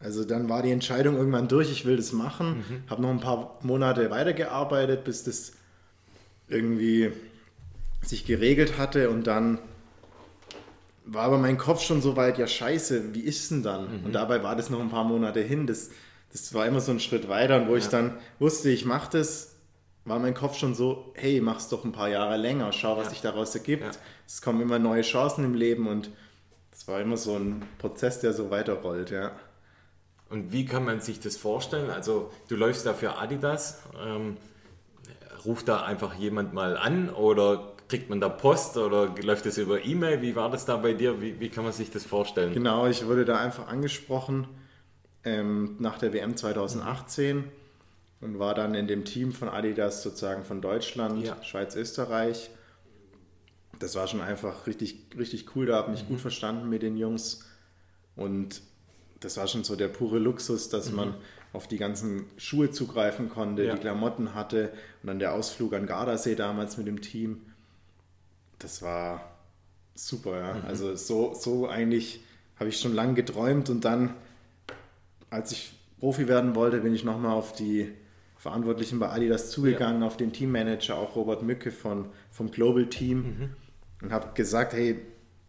[0.00, 2.58] Also dann war die Entscheidung irgendwann durch, ich will das machen.
[2.58, 2.90] Mhm.
[2.90, 5.52] Habe noch ein paar Monate weitergearbeitet, bis das
[6.48, 7.12] irgendwie
[8.02, 9.60] sich geregelt hatte und dann
[11.04, 14.00] war aber mein Kopf schon so weit, ja scheiße, wie ist denn dann?
[14.00, 14.06] Mhm.
[14.06, 15.66] Und dabei war das noch ein paar Monate hin.
[15.66, 15.90] Das,
[16.30, 17.62] das war immer so ein Schritt weiter.
[17.62, 17.78] Und wo ja.
[17.78, 19.56] ich dann wusste, ich mache das,
[20.04, 23.10] war mein Kopf schon so, hey, mach's doch ein paar Jahre länger, schau, was ja.
[23.10, 23.82] sich daraus ergibt.
[23.82, 23.90] Ja.
[24.26, 26.10] Es kommen immer neue Chancen im Leben und
[26.70, 29.32] das war immer so ein Prozess, der so weiterrollt, ja.
[30.30, 31.90] Und wie kann man sich das vorstellen?
[31.90, 34.38] Also du läufst da für Adidas, ähm,
[35.44, 39.84] ruft da einfach jemand mal an oder kriegt man da Post oder läuft das über
[39.84, 40.22] E-Mail?
[40.22, 41.20] Wie war das da bei dir?
[41.20, 42.54] Wie, wie, kann man sich das vorstellen?
[42.54, 44.48] Genau, ich wurde da einfach angesprochen
[45.24, 47.44] ähm, nach der WM 2018
[48.22, 51.36] und war dann in dem Team von Adidas sozusagen von Deutschland, ja.
[51.44, 52.48] Schweiz, Österreich.
[53.78, 55.66] das war schon einfach richtig, richtig cool.
[55.66, 56.12] Da habe mich mhm.
[56.12, 57.46] gut verstanden mit den Jungs.
[58.16, 58.62] Und
[59.20, 60.96] das war schon so der pure Luxus, dass mhm.
[60.96, 61.14] man
[61.52, 63.74] auf die ganzen Schuhe zugreifen konnte, ja.
[63.74, 67.42] die Klamotten hatte und dann der Ausflug an Gardasee damals mit dem Team.
[68.62, 69.20] Das war
[69.94, 70.54] super, ja.
[70.54, 70.64] Mhm.
[70.66, 72.22] Also so, so eigentlich
[72.58, 74.14] habe ich schon lange geträumt und dann,
[75.30, 77.92] als ich Profi werden wollte, bin ich nochmal auf die
[78.36, 80.06] Verantwortlichen bei Adidas zugegangen, ja.
[80.06, 83.50] auf den Teammanager, auch Robert Mücke von, vom Global Team mhm.
[84.02, 85.00] und habe gesagt, hey,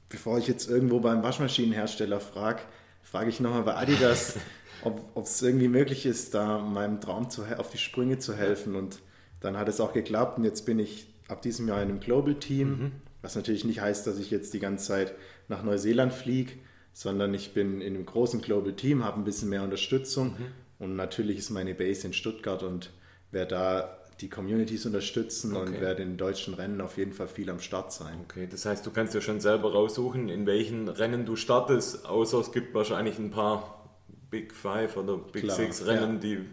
[0.09, 2.61] bevor ich jetzt irgendwo beim Waschmaschinenhersteller frage,
[3.01, 4.37] frage ich nochmal bei Adidas,
[4.83, 8.75] ob es irgendwie möglich ist, da meinem Traum zu, auf die Sprünge zu helfen.
[8.75, 8.99] Und
[9.39, 12.35] dann hat es auch geklappt und jetzt bin ich ab diesem Jahr in einem Global
[12.35, 12.91] Team, mhm.
[13.21, 15.15] was natürlich nicht heißt, dass ich jetzt die ganze Zeit
[15.49, 16.53] nach Neuseeland fliege,
[16.93, 20.45] sondern ich bin in einem großen Global Team, habe ein bisschen mehr Unterstützung mhm.
[20.79, 22.91] und natürlich ist meine Base in Stuttgart und
[23.31, 25.65] wer da die Communities unterstützen okay.
[25.65, 28.19] und werde in deutschen Rennen auf jeden Fall viel am Start sein.
[28.29, 32.39] Okay, das heißt, du kannst ja schon selber raussuchen, in welchen Rennen du startest, außer
[32.39, 33.89] es gibt wahrscheinlich ein paar
[34.29, 36.19] Big Five oder Big Klar, Six Rennen, ja.
[36.19, 36.45] die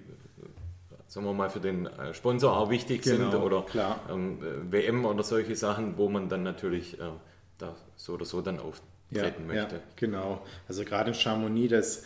[1.10, 3.66] sagen wir mal für den äh, Sponsor auch wichtig genau, sind oder
[4.08, 4.38] ähm,
[4.70, 7.10] WM oder solche Sachen, wo man dann natürlich äh,
[7.58, 9.74] da so oder so dann auftreten ja, möchte.
[9.74, 10.46] Ja, genau.
[10.68, 12.04] Also gerade in Chamonix, das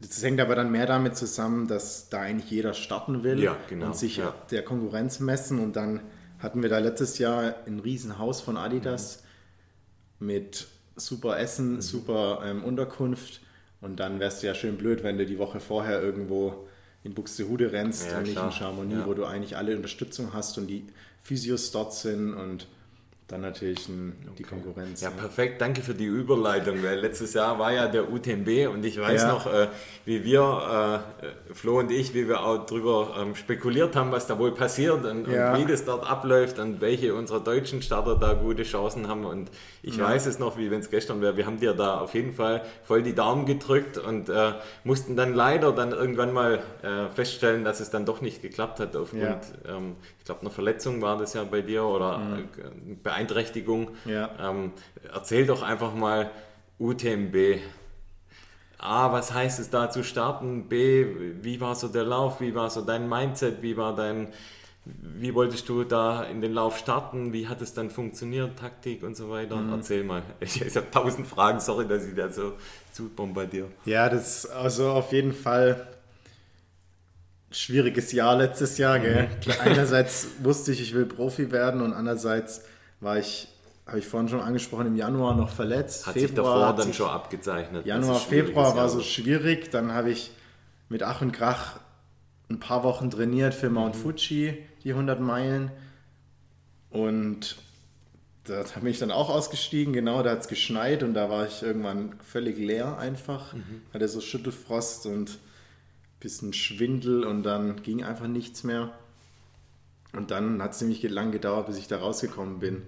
[0.00, 3.86] das hängt aber dann mehr damit zusammen, dass da eigentlich jeder starten will ja, genau,
[3.86, 4.34] und sich ja.
[4.50, 5.58] der Konkurrenz messen.
[5.58, 6.00] Und dann
[6.38, 9.22] hatten wir da letztes Jahr ein Riesenhaus von Adidas
[10.18, 10.26] mhm.
[10.26, 10.66] mit
[10.96, 11.80] super Essen, mhm.
[11.80, 13.40] super ähm, Unterkunft.
[13.80, 16.66] Und dann wärst du ja schön blöd, wenn du die Woche vorher irgendwo
[17.06, 20.66] in Buxtehude rennst ja, und nicht in Chamonix, wo du eigentlich alle Unterstützung hast und
[20.66, 20.84] die
[21.22, 22.66] Physios dort sind und
[23.28, 24.34] dann natürlich okay.
[24.38, 25.00] die Konkurrenz.
[25.00, 25.60] Ja, ja, perfekt.
[25.60, 29.28] Danke für die Überleitung, weil letztes Jahr war ja der UTMB und ich weiß ja.
[29.32, 29.66] noch, äh,
[30.04, 34.38] wie wir, äh, Flo und ich, wie wir auch darüber ähm, spekuliert haben, was da
[34.38, 35.52] wohl passiert und, ja.
[35.52, 39.24] und, wie das dort abläuft und welche unserer deutschen Starter da gute Chancen haben.
[39.24, 39.50] Und
[39.82, 41.36] ich weiß es noch, wie wenn es gestern wäre.
[41.36, 44.52] Wir haben dir da auf jeden Fall voll die Daumen gedrückt und äh,
[44.84, 48.94] mussten dann leider dann irgendwann mal äh, feststellen, dass es dann doch nicht geklappt hat
[48.94, 53.90] aufgrund, ähm, ich glaube, einer Verletzung war das ja bei dir oder mhm äh, Beeinträchtigung.
[54.04, 54.30] Ja.
[54.40, 54.72] Ähm,
[55.12, 56.30] erzähl doch einfach mal
[56.78, 57.60] UTMB.
[58.78, 60.68] A, was heißt es da zu starten?
[60.68, 61.06] B,
[61.42, 62.40] wie war so der Lauf?
[62.40, 63.62] Wie war so dein Mindset?
[63.62, 64.28] Wie war dein,
[64.84, 67.32] wie wolltest du da in den Lauf starten?
[67.32, 68.58] Wie hat es dann funktioniert?
[68.58, 69.56] Taktik und so weiter?
[69.56, 69.72] Mhm.
[69.72, 70.22] Erzähl mal.
[70.40, 72.52] Ich, ich habe tausend Fragen, sorry, dass ich da so
[72.92, 73.68] zu bombardiere.
[73.86, 75.88] Ja, das ist also auf jeden Fall
[77.50, 78.98] schwieriges Jahr letztes Jahr.
[78.98, 79.28] Gell?
[79.46, 79.52] Mhm.
[79.60, 82.62] Einerseits wusste ich, ich will Profi werden und andererseits
[83.06, 83.48] war ich,
[83.86, 86.06] habe ich vorhin schon angesprochen, im Januar noch verletzt.
[86.06, 87.86] Hat Februar sich davor dann schon abgezeichnet.
[87.86, 89.70] Januar, Februar war so schwierig.
[89.70, 90.32] Dann habe ich
[90.90, 91.78] mit Ach und Krach
[92.50, 94.00] ein paar Wochen trainiert für Mount mhm.
[94.00, 95.70] Fuji, die 100 Meilen.
[96.90, 97.56] Und
[98.44, 101.62] da bin ich dann auch ausgestiegen, genau, da hat es geschneit und da war ich
[101.62, 103.52] irgendwann völlig leer einfach.
[103.54, 103.82] Mhm.
[103.94, 108.90] Hatte so Schüttelfrost und ein bisschen Schwindel und dann ging einfach nichts mehr.
[110.16, 112.82] Und dann hat es ziemlich lang gedauert, bis ich da rausgekommen bin.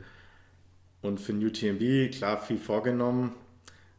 [1.03, 3.35] Und für UTMB, klar, viel vorgenommen,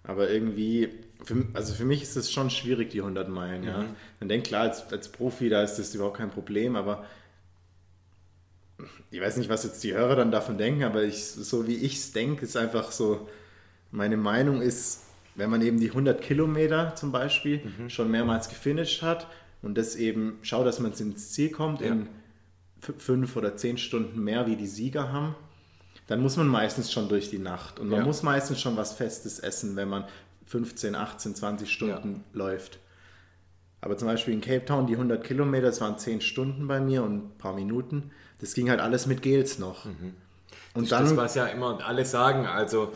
[0.04, 0.90] aber irgendwie,
[1.24, 3.62] für, also für mich ist es schon schwierig, die 100 Meilen.
[3.62, 3.68] Mhm.
[3.68, 3.86] Ja.
[4.20, 7.06] Man denkt, klar, als, als Profi, da ist das überhaupt kein Problem, aber
[9.12, 11.98] ich weiß nicht, was jetzt die Hörer dann davon denken, aber ich, so wie ich
[11.98, 13.30] es denke, ist einfach so,
[13.92, 15.04] meine Meinung ist,
[15.36, 17.90] wenn man eben die 100 Kilometer zum Beispiel mhm.
[17.90, 19.28] schon mehrmals gefinisht hat
[19.62, 21.88] und das eben schaut, dass man ins Ziel kommt ja.
[21.88, 22.08] in
[22.80, 25.36] fünf oder zehn Stunden mehr wie die Sieger haben,
[26.08, 27.80] dann muss man meistens schon durch die Nacht.
[27.80, 28.06] Und man ja.
[28.06, 30.06] muss meistens schon was Festes essen, wenn man
[30.48, 32.40] 15, 18, 20 Stunden ja.
[32.40, 32.80] läuft.
[33.82, 37.04] Aber zum Beispiel in Cape Town, die 100 Kilometer, das waren 10 Stunden bei mir
[37.04, 38.12] und ein paar Minuten.
[38.42, 39.86] Das ging halt alles mit Gels noch.
[39.86, 40.16] Mhm.
[40.74, 42.46] Und das dann, das, was ja immer alle sagen.
[42.46, 42.92] Also,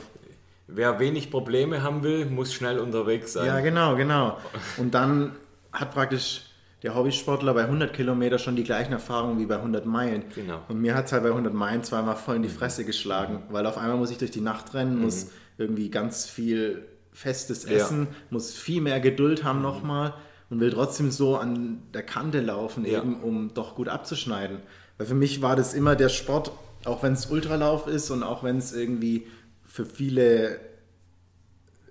[0.67, 3.45] wer wenig Probleme haben will, muss schnell unterwegs sein.
[3.45, 4.39] Ja, genau, genau.
[4.77, 5.33] Und dann
[5.71, 6.52] hat praktisch
[6.83, 10.25] der Hobbysportler bei 100 Kilometer schon die gleichen Erfahrungen wie bei 100 Meilen.
[10.35, 10.61] Genau.
[10.67, 13.53] Und mir hat es halt bei 100 Meilen zweimal voll in die Fresse geschlagen, mhm.
[13.53, 15.03] weil auf einmal muss ich durch die Nacht rennen, mhm.
[15.03, 18.15] muss irgendwie ganz viel festes Essen, ja.
[18.31, 19.63] muss viel mehr Geduld haben mhm.
[19.63, 20.13] nochmal
[20.49, 22.99] und will trotzdem so an der Kante laufen, ja.
[22.99, 24.57] eben um doch gut abzuschneiden.
[24.97, 26.51] Weil für mich war das immer der Sport,
[26.83, 29.27] auch wenn es Ultralauf ist und auch wenn es irgendwie
[29.65, 30.59] für viele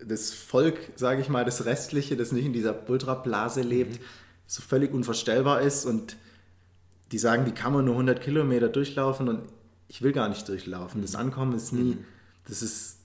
[0.04, 4.04] das Volk, sage ich mal, das Restliche, das nicht in dieser Ultrablase lebt, mhm
[4.52, 6.18] so völlig unvorstellbar ist und
[7.10, 9.40] die sagen, die kann man nur 100 Kilometer durchlaufen und
[9.88, 11.00] ich will gar nicht durchlaufen.
[11.00, 12.04] Das Ankommen ist nie, mhm.
[12.46, 12.98] das ist,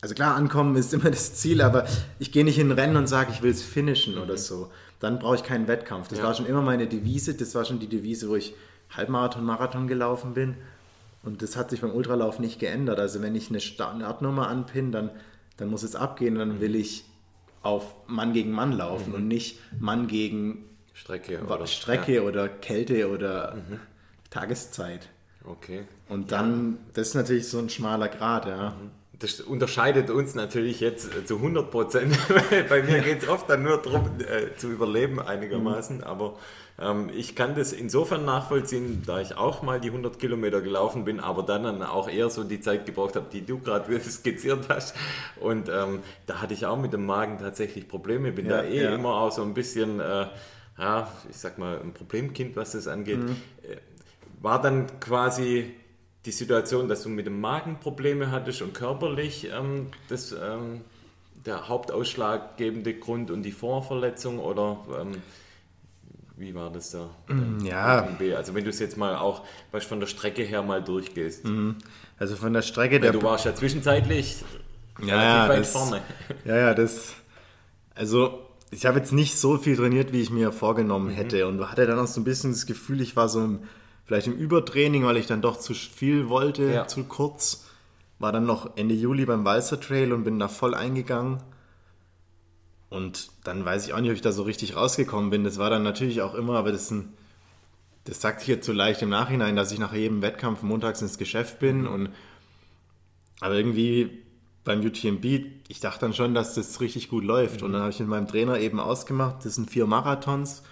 [0.00, 1.86] also klar, Ankommen ist immer das Ziel, aber
[2.18, 4.38] ich gehe nicht in ein Rennen und sage, ich will es finishen oder mhm.
[4.38, 4.72] so.
[4.98, 6.08] Dann brauche ich keinen Wettkampf.
[6.08, 6.24] Das ja.
[6.24, 8.52] war schon immer meine Devise, das war schon die Devise, wo ich
[8.90, 10.56] Halbmarathon, Marathon gelaufen bin.
[11.22, 12.98] Und das hat sich beim Ultralauf nicht geändert.
[12.98, 15.10] Also wenn ich eine Startnummer anpinne, dann,
[15.58, 17.04] dann muss es abgehen, dann will ich
[17.62, 19.14] auf Mann gegen Mann laufen mhm.
[19.14, 22.22] und nicht Mann gegen Strecke oder, Strecke ja.
[22.22, 23.80] oder Kälte oder mhm.
[24.30, 25.08] Tageszeit.
[25.44, 25.84] Okay.
[26.08, 26.78] Und dann, ja.
[26.94, 28.70] das ist natürlich so ein schmaler Grad, ja.
[28.70, 32.18] Mhm das unterscheidet uns natürlich jetzt äh, zu 100 Prozent.
[32.68, 35.98] Bei mir geht es oft dann nur darum, äh, zu überleben einigermaßen.
[35.98, 36.04] Mhm.
[36.04, 36.34] Aber
[36.80, 41.20] ähm, ich kann das insofern nachvollziehen, da ich auch mal die 100 Kilometer gelaufen bin,
[41.20, 44.96] aber dann, dann auch eher so die Zeit gebraucht habe, die du gerade skizziert hast.
[45.40, 48.32] Und ähm, da hatte ich auch mit dem Magen tatsächlich Probleme.
[48.32, 50.26] Bin ja, da eh immer auch so ein bisschen, äh,
[50.78, 53.18] ja, ich sag mal, ein Problemkind, was das angeht.
[53.18, 53.36] Mhm.
[53.62, 53.76] Äh,
[54.40, 55.74] war dann quasi
[56.24, 60.82] die Situation, dass du mit dem Magen Probleme hattest und körperlich ähm, das, ähm,
[61.46, 65.16] der hauptausschlaggebende Grund und die Vorverletzung oder ähm,
[66.36, 67.10] wie war das da?
[67.28, 68.08] Mm, ja.
[68.36, 71.44] Also wenn du es jetzt mal auch weißt, von der Strecke her mal durchgehst.
[71.44, 71.76] Mhm.
[72.18, 72.98] Also von der Strecke...
[73.00, 74.42] Der du warst ja zwischenzeitlich
[75.04, 76.02] ja, weit das, vorne.
[76.44, 77.14] Ja, ja, das...
[77.94, 78.41] Also
[78.72, 81.16] ich habe jetzt nicht so viel trainiert, wie ich mir vorgenommen mhm.
[81.16, 83.60] hätte und hatte dann auch so ein bisschen das Gefühl, ich war so im
[84.04, 86.86] vielleicht im Übertraining, weil ich dann doch zu viel wollte, ja.
[86.88, 87.66] zu kurz.
[88.18, 91.42] War dann noch Ende Juli beim Walser Trail und bin da voll eingegangen.
[92.88, 95.44] Und dann weiß ich auch nicht, ob ich da so richtig rausgekommen bin.
[95.44, 97.12] Das war dann natürlich auch immer, aber das, ein,
[98.04, 101.18] das sagt ich jetzt so leicht im Nachhinein, dass ich nach jedem Wettkampf montags ins
[101.18, 101.82] Geschäft bin.
[101.82, 101.88] Mhm.
[101.88, 102.08] Und,
[103.40, 104.21] aber irgendwie
[104.64, 105.24] beim UTMB,
[105.68, 107.60] ich dachte dann schon, dass das richtig gut läuft.
[107.60, 107.66] Mhm.
[107.66, 110.62] Und dann habe ich mit meinem Trainer eben ausgemacht, das sind vier Marathons.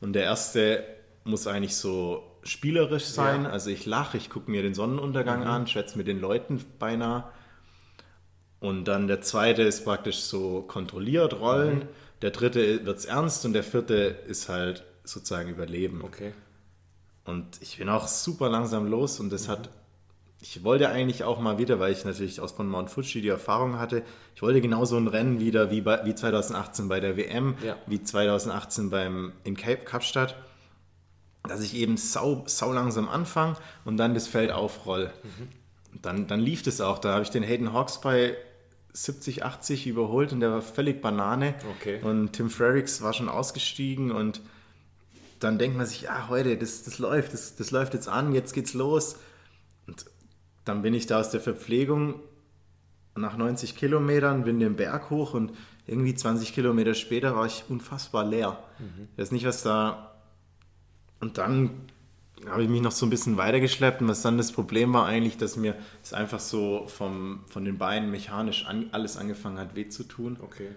[0.00, 0.84] Und der erste
[1.24, 3.44] muss eigentlich so spielerisch sein.
[3.44, 3.50] Ja.
[3.50, 5.46] Also ich lache, ich gucke mir den Sonnenuntergang mhm.
[5.46, 7.24] an, schätze mit den Leuten beinahe.
[8.60, 11.80] Und dann der zweite ist praktisch so kontrolliert rollen.
[11.80, 11.88] Mhm.
[12.22, 13.94] Der dritte wird es ernst und der vierte
[14.26, 16.02] ist halt sozusagen Überleben.
[16.02, 16.32] Okay.
[17.24, 19.52] Und ich bin auch super langsam los und das mhm.
[19.52, 19.70] hat,
[20.40, 23.78] ich wollte eigentlich auch mal wieder, weil ich natürlich aus von Mount Fuji die Erfahrung
[23.78, 24.02] hatte,
[24.34, 27.76] ich wollte genau so ein Rennen wieder wie, bei, wie 2018 bei der WM, ja.
[27.86, 30.36] wie 2018 beim, in Cape Kapstadt
[31.48, 35.10] dass ich eben sau, sau langsam anfange und dann das Feld aufroll.
[35.22, 36.00] Mhm.
[36.02, 36.98] Dann, dann lief das auch.
[36.98, 38.36] Da habe ich den Hayden Hawks bei
[38.92, 41.54] 70, 80 überholt und der war völlig Banane.
[41.78, 42.00] Okay.
[42.02, 44.40] Und Tim Frericks war schon ausgestiegen und
[45.40, 48.52] dann denkt man sich, ja, heute, das, das läuft, das, das läuft jetzt an, jetzt
[48.52, 49.16] geht's los.
[49.86, 50.06] Und
[50.68, 52.20] dann bin ich da aus der Verpflegung
[53.14, 55.52] nach 90 Kilometern, bin den Berg hoch und
[55.86, 58.62] irgendwie 20 Kilometer später war ich unfassbar leer.
[58.78, 59.08] Mhm.
[59.12, 60.14] Ich weiß nicht, was da
[61.20, 61.70] und dann
[62.46, 65.38] habe ich mich noch so ein bisschen weitergeschleppt und was dann das Problem war eigentlich,
[65.38, 69.88] dass mir es einfach so vom, von den Beinen mechanisch an, alles angefangen hat weh
[69.88, 70.36] zu tun.
[70.40, 70.68] Okay.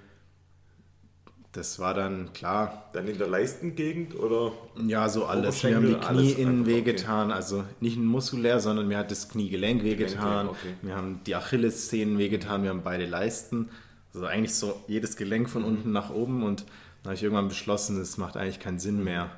[1.54, 2.90] Das war dann klar.
[2.94, 4.54] Dann in der Leistengegend oder?
[4.86, 5.64] Ja, so alles.
[5.64, 7.36] Mir haben die Knie innen wehgetan, okay.
[7.36, 10.48] also nicht muskulär, sondern mir hat das Kniegelenk wehgetan.
[10.48, 10.76] Okay.
[10.82, 13.70] Mir haben die Achillessehnen wehgetan, wir haben beide Leisten.
[14.14, 15.68] Also eigentlich so jedes Gelenk von mhm.
[15.68, 16.62] unten nach oben und
[17.04, 19.32] dann habe ich irgendwann beschlossen, es macht eigentlich keinen Sinn mehr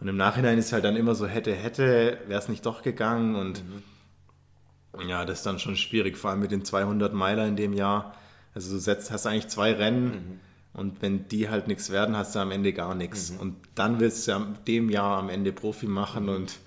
[0.00, 3.36] und im Nachhinein ist halt dann immer so, hätte, hätte, wäre es nicht doch gegangen.
[3.36, 5.08] Und mhm.
[5.08, 8.14] ja, das ist dann schon schwierig, vor allem mit den 200 Meiler in dem Jahr.
[8.54, 10.40] Also du setzt, hast eigentlich zwei Rennen mhm.
[10.72, 13.32] Und wenn die halt nichts werden, hast du am Ende gar nichts.
[13.32, 13.40] Mhm.
[13.40, 16.30] Und dann willst du ja dem Jahr am Ende Profi machen mhm.
[16.30, 16.58] und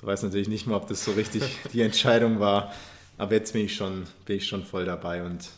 [0.00, 1.42] du weißt natürlich nicht mehr, ob das so richtig
[1.72, 2.72] die Entscheidung war.
[3.18, 5.48] Aber jetzt bin ich schon, bin ich schon voll dabei und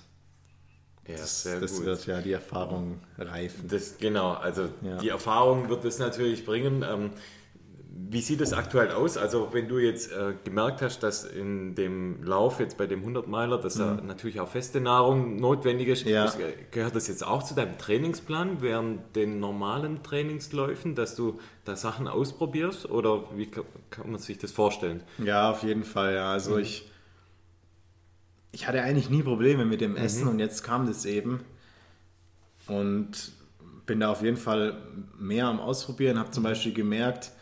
[1.08, 3.66] ja, das, das wird ja die Erfahrung reifen.
[3.66, 4.98] Das, genau, also ja.
[4.98, 6.84] die Erfahrung wird es natürlich bringen.
[6.88, 7.10] Ähm,
[8.00, 9.16] wie sieht es aktuell aus?
[9.16, 13.58] Also wenn du jetzt äh, gemerkt hast, dass in dem Lauf jetzt bei dem 100-Meiler,
[13.58, 13.80] dass mhm.
[13.80, 16.26] da natürlich auch feste Nahrung notwendig ist, ja.
[16.26, 21.74] Äh, gehört das jetzt auch zu deinem Trainingsplan während den normalen Trainingsläufen, dass du da
[21.76, 25.02] Sachen ausprobierst oder wie kann, kann man sich das vorstellen?
[25.18, 26.14] Ja, auf jeden Fall.
[26.14, 26.32] Ja.
[26.32, 26.60] Also mhm.
[26.60, 26.90] ich
[28.52, 30.30] ich hatte eigentlich nie Probleme mit dem Essen mhm.
[30.30, 31.40] und jetzt kam das eben.
[32.66, 33.32] Und
[33.86, 34.76] bin da auf jeden Fall
[35.18, 36.18] mehr am Ausprobieren.
[36.18, 37.32] Habe zum Beispiel gemerkt,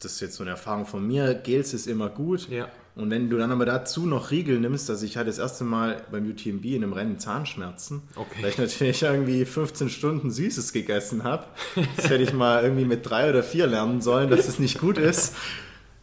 [0.00, 2.48] das ist jetzt so eine Erfahrung von mir, Gels ist immer gut.
[2.48, 2.68] Ja.
[2.96, 6.02] Und wenn du dann aber dazu noch Riegel nimmst, also ich hatte das erste Mal
[6.10, 8.42] beim UTMB in einem Rennen Zahnschmerzen, okay.
[8.42, 11.46] weil ich natürlich irgendwie 15 Stunden Süßes gegessen habe.
[11.96, 14.98] Das hätte ich mal irgendwie mit drei oder vier lernen sollen, dass es nicht gut
[14.98, 15.34] ist.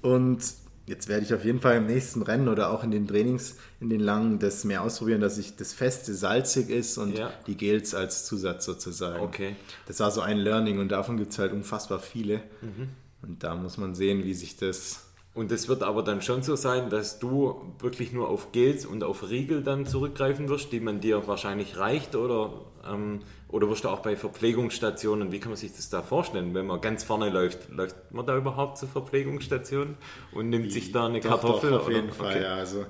[0.02, 0.40] Und
[0.88, 3.90] jetzt werde ich auf jeden Fall im nächsten Rennen oder auch in den Trainings, in
[3.90, 7.32] den langen, das mehr ausprobieren, dass ich das Feste salzig ist und ja.
[7.46, 9.20] die Gels als Zusatz sozusagen.
[9.20, 9.56] Okay.
[9.86, 12.38] Das war so ein Learning und davon gibt es halt unfassbar viele.
[12.62, 12.90] Mhm.
[13.22, 16.56] Und da muss man sehen, wie sich das Und es wird aber dann schon so
[16.56, 21.00] sein, dass du wirklich nur auf Gels und auf Riegel dann zurückgreifen wirst, die man
[21.00, 25.74] dir wahrscheinlich reicht oder, ähm, oder wirst du auch bei Verpflegungsstationen, wie kann man sich
[25.76, 29.98] das da vorstellen, wenn man ganz vorne läuft, läuft man da überhaupt zur Verpflegungsstation
[30.32, 31.72] und nimmt sich da eine doch, Kartoffel?
[31.72, 31.96] Doch, auf oder?
[31.96, 32.44] jeden Fall, okay.
[32.44, 32.56] ja.
[32.56, 32.86] Also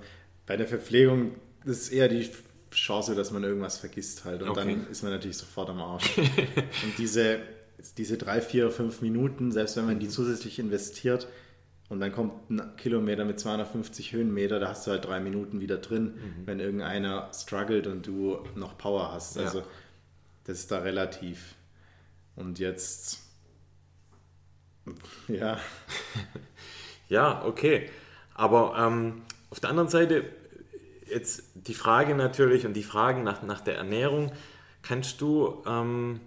[0.45, 1.35] bei der Verpflegung
[1.67, 2.27] das ist eher die
[2.71, 4.59] Chance, dass man irgendwas vergisst halt und okay.
[4.59, 6.17] dann ist man natürlich sofort am Arsch.
[6.17, 7.39] und diese,
[7.97, 11.27] diese drei, vier, fünf Minuten, selbst wenn man die zusätzlich investiert,
[11.89, 15.77] und dann kommt ein Kilometer mit 250 Höhenmeter, da hast du halt drei Minuten wieder
[15.77, 16.45] drin, mhm.
[16.45, 19.37] wenn irgendeiner struggelt und du noch Power hast.
[19.37, 19.65] Also ja.
[20.43, 21.55] das ist da relativ.
[22.35, 23.19] Und jetzt,
[25.29, 25.57] ja.
[27.09, 27.89] ja, okay.
[28.33, 30.25] Aber ähm, auf der anderen Seite,
[31.09, 34.33] jetzt die Frage natürlich und die Fragen nach, nach der Ernährung,
[34.81, 36.19] kannst du ähm,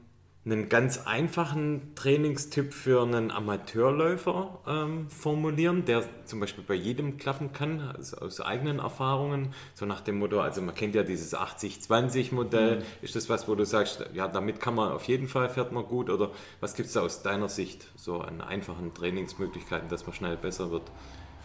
[0.46, 7.52] einen ganz einfachen Trainingstipp für einen Amateurläufer ähm, formulieren, der zum Beispiel bei jedem klappen
[7.52, 12.76] kann, also aus eigenen Erfahrungen, so nach dem Motto, also man kennt ja dieses 80-20-Modell,
[12.76, 12.82] mhm.
[13.02, 15.84] ist das was, wo du sagst, ja, damit kann man auf jeden Fall, fährt man
[15.84, 20.14] gut, oder was gibt es da aus deiner Sicht so an einfachen Trainingsmöglichkeiten, dass man
[20.14, 20.84] schnell besser wird?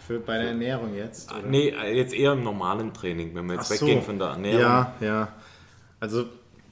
[0.06, 1.30] Für, bei der Ernährung jetzt?
[1.30, 1.42] Oder?
[1.42, 4.06] Nee, jetzt eher im normalen Training, wenn wir jetzt Ach weggehen so.
[4.06, 4.60] von der Ernährung.
[4.60, 5.28] Ja, ja.
[6.00, 6.26] Also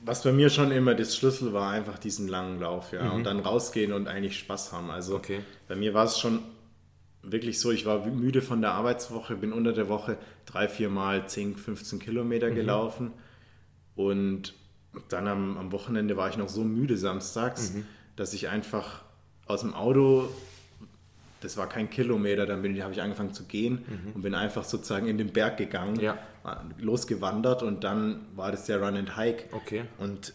[0.04, 3.04] was bei mir schon immer das Schlüssel war, einfach diesen langen Lauf, ja.
[3.04, 3.12] Mhm.
[3.12, 4.90] Und dann rausgehen und eigentlich Spaß haben.
[4.90, 5.40] Also okay.
[5.66, 6.40] bei mir war es schon
[7.22, 11.26] wirklich so, ich war müde von der Arbeitswoche, bin unter der Woche drei, vier Mal
[11.26, 12.54] 10, 15 Kilometer mhm.
[12.54, 13.12] gelaufen.
[13.96, 14.54] Und
[15.08, 17.86] dann am, am, Wochenende war ich noch so müde samstags, mhm.
[18.16, 19.02] dass ich einfach
[19.46, 20.28] aus dem Auto
[21.44, 24.12] das war kein Kilometer, dann habe ich angefangen zu gehen mhm.
[24.14, 26.18] und bin einfach sozusagen in den Berg gegangen, ja.
[26.78, 29.48] Losgewandert und dann war das der Run and Hike.
[29.52, 29.84] Okay.
[29.98, 30.34] Und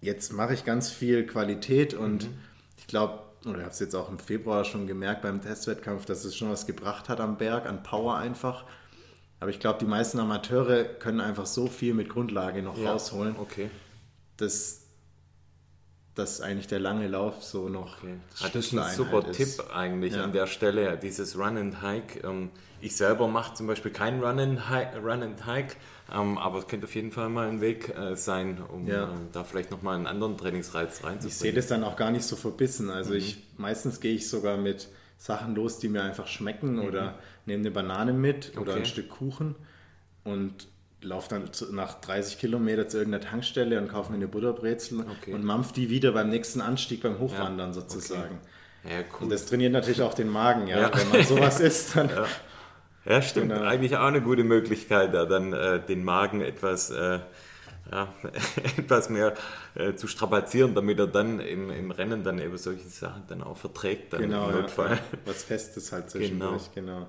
[0.00, 2.38] jetzt mache ich ganz viel Qualität und mhm.
[2.76, 6.24] ich glaube, oder ich habe es jetzt auch im Februar schon gemerkt beim Testwettkampf, dass
[6.24, 8.64] es schon was gebracht hat am Berg, an Power einfach.
[9.40, 12.92] Aber ich glaube, die meisten Amateure können einfach so viel mit Grundlage noch ja.
[12.92, 13.36] rausholen.
[13.38, 13.70] Okay.
[14.36, 14.82] Das,
[16.14, 17.98] dass eigentlich der lange Lauf so noch.
[17.98, 18.14] Okay.
[18.40, 19.36] Das ist ein super ist.
[19.36, 20.24] Tipp eigentlich ja.
[20.24, 22.26] an der Stelle, dieses Run and Hike.
[22.26, 25.76] Ähm, ich selber mache zum Beispiel kein Run and Hike, Run and Hike
[26.12, 29.04] ähm, aber es könnte auf jeden Fall mal ein Weg äh, sein, um ja.
[29.04, 31.28] Ähm, da vielleicht nochmal einen anderen Trainingsreiz reinzubringen.
[31.28, 32.90] Ich sehe das dann auch gar nicht so verbissen.
[32.90, 33.18] Also mhm.
[33.18, 36.84] ich meistens gehe ich sogar mit Sachen los, die mir einfach schmecken mhm.
[36.84, 38.80] oder nehme eine Banane mit oder okay.
[38.80, 39.54] ein Stück Kuchen
[40.24, 40.66] und
[41.02, 45.32] laufe dann zu, nach 30 Kilometern zu irgendeiner Tankstelle und kaufe mir eine Butterbrezel okay.
[45.32, 47.74] und mampf die wieder beim nächsten Anstieg, beim Hochwandern ja.
[47.74, 48.38] sozusagen.
[48.84, 48.94] Okay.
[48.94, 49.24] Ja, cool.
[49.24, 50.80] Und das trainiert natürlich auch den Magen, ja.
[50.80, 50.90] ja.
[50.94, 52.08] Wenn man sowas isst, dann.
[52.08, 52.26] Ja,
[53.04, 53.52] ja stimmt.
[53.52, 53.62] Genau.
[53.64, 57.20] Eigentlich auch eine gute Möglichkeit, da dann äh, den Magen etwas, äh,
[57.90, 58.14] ja,
[58.78, 59.34] etwas mehr
[59.74, 63.56] äh, zu strapazieren, damit er dann im, im Rennen dann eben solche Sachen dann auch
[63.56, 64.12] verträgt.
[64.12, 64.98] Dann genau, im Notfall.
[65.26, 66.94] Was Festes halt zwischendurch, genau.
[66.94, 67.06] genau.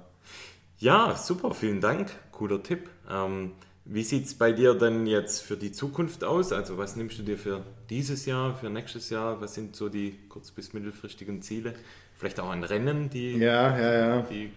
[0.80, 2.10] Ja, super, vielen Dank.
[2.32, 2.90] Cooler Tipp.
[3.10, 3.54] Ähm,
[3.94, 6.52] wie sieht es bei dir denn jetzt für die Zukunft aus?
[6.52, 9.42] Also was nimmst du dir für dieses Jahr, für nächstes Jahr?
[9.42, 11.74] Was sind so die kurz- bis mittelfristigen Ziele?
[12.16, 13.38] Vielleicht auch ein Rennen, die...
[13.38, 14.22] Ja, ja, ja.
[14.22, 14.52] Die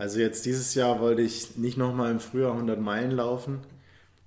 [0.00, 3.60] also jetzt dieses Jahr wollte ich nicht nochmal im Frühjahr 100 Meilen laufen.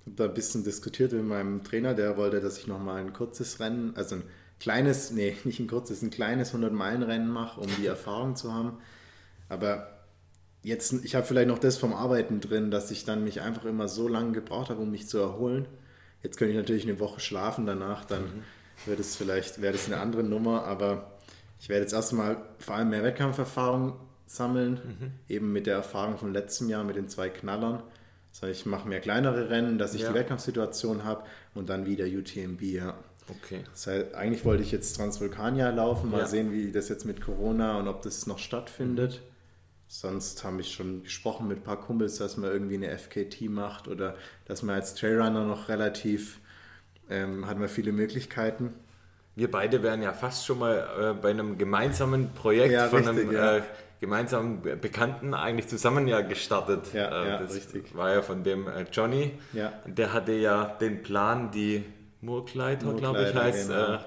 [0.02, 3.12] Ich habe da ein bisschen diskutiert mit meinem Trainer, der wollte, dass ich nochmal ein
[3.12, 4.22] kurzes Rennen, also ein
[4.60, 8.78] kleines, nee, nicht ein kurzes, ein kleines 100-Meilen-Rennen mache, um die Erfahrung zu haben.
[9.48, 9.93] Aber
[10.64, 13.86] jetzt, ich habe vielleicht noch das vom Arbeiten drin, dass ich dann mich einfach immer
[13.86, 15.68] so lange gebraucht habe, um mich zu erholen.
[16.22, 18.42] Jetzt könnte ich natürlich eine Woche schlafen danach, dann mhm.
[18.86, 21.12] wird es vielleicht, wäre das eine andere Nummer, aber
[21.60, 23.92] ich werde jetzt erstmal vor allem mehr Wettkampferfahrung
[24.26, 25.10] sammeln, mhm.
[25.28, 27.82] eben mit der Erfahrung vom letzten Jahr mit den zwei Knallern.
[28.42, 30.08] Heißt, ich mache mehr kleinere Rennen, dass ich ja.
[30.08, 31.22] die Wettkampfsituation habe
[31.54, 32.96] und dann wieder UTMB, ja.
[33.28, 33.60] Okay.
[33.70, 36.26] Das heißt, eigentlich wollte ich jetzt Transvulkania laufen, mal ja.
[36.26, 39.22] sehen, wie das jetzt mit Corona und ob das noch stattfindet.
[39.22, 39.33] Mhm.
[39.86, 43.86] Sonst habe ich schon gesprochen mit ein paar Kumpels, dass man irgendwie eine FKT macht
[43.86, 44.16] oder
[44.46, 46.40] dass man als Trailrunner noch relativ,
[47.10, 48.74] ähm, hat man viele Möglichkeiten.
[49.36, 53.24] Wir beide wären ja fast schon mal äh, bei einem gemeinsamen Projekt ja, von richtig,
[53.24, 53.56] einem ja.
[53.58, 53.62] äh,
[54.00, 56.92] gemeinsamen Bekannten eigentlich zusammen ja gestartet.
[56.92, 57.94] Ja, äh, ja das richtig.
[57.96, 59.32] war ja von dem äh, Johnny.
[59.52, 59.72] Ja.
[59.86, 61.84] Der hatte ja den Plan, die
[62.20, 63.94] Murkleiter, glaube ich, heißt, genau.
[63.94, 63.98] Äh,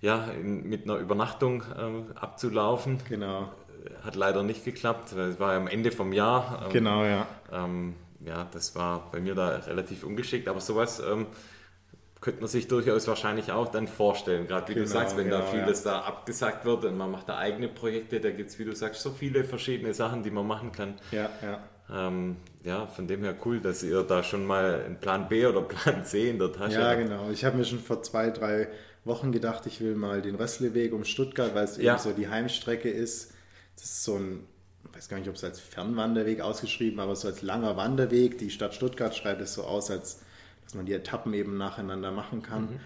[0.00, 2.98] ja, in, mit einer Übernachtung ähm, abzulaufen.
[3.08, 3.50] Genau
[4.04, 5.12] hat leider nicht geklappt.
[5.12, 6.62] Es war ja am Ende vom Jahr.
[6.66, 7.26] Ähm, genau, ja.
[7.52, 11.26] Ähm, ja, das war bei mir da relativ ungeschickt, aber sowas ähm,
[12.20, 14.46] könnte man sich durchaus wahrscheinlich auch dann vorstellen.
[14.46, 15.92] Gerade wie genau, du sagst, wenn genau, da vieles ja.
[15.92, 19.02] da abgesagt wird und man macht da eigene Projekte, da gibt es, wie du sagst,
[19.02, 20.94] so viele verschiedene Sachen, die man machen kann.
[21.10, 21.58] Ja, ja.
[21.92, 25.62] Ähm, ja, von dem her cool, dass ihr da schon mal einen Plan B oder
[25.62, 26.98] Plan C in der Tasche ja, habt.
[26.98, 27.30] Ja, genau.
[27.30, 28.68] Ich habe mir schon vor zwei, drei
[29.04, 31.94] Wochen gedacht, ich will mal den Rössleweg um Stuttgart, weil es ja.
[31.94, 33.31] eben so die Heimstrecke ist
[33.76, 34.46] das ist so ein
[34.88, 38.38] ich weiß gar nicht, ob es als Fernwanderweg ausgeschrieben, aber so als langer Wanderweg.
[38.38, 40.20] Die Stadt Stuttgart schreibt es so aus, als
[40.64, 42.62] dass man die Etappen eben nacheinander machen kann.
[42.62, 42.80] Mhm.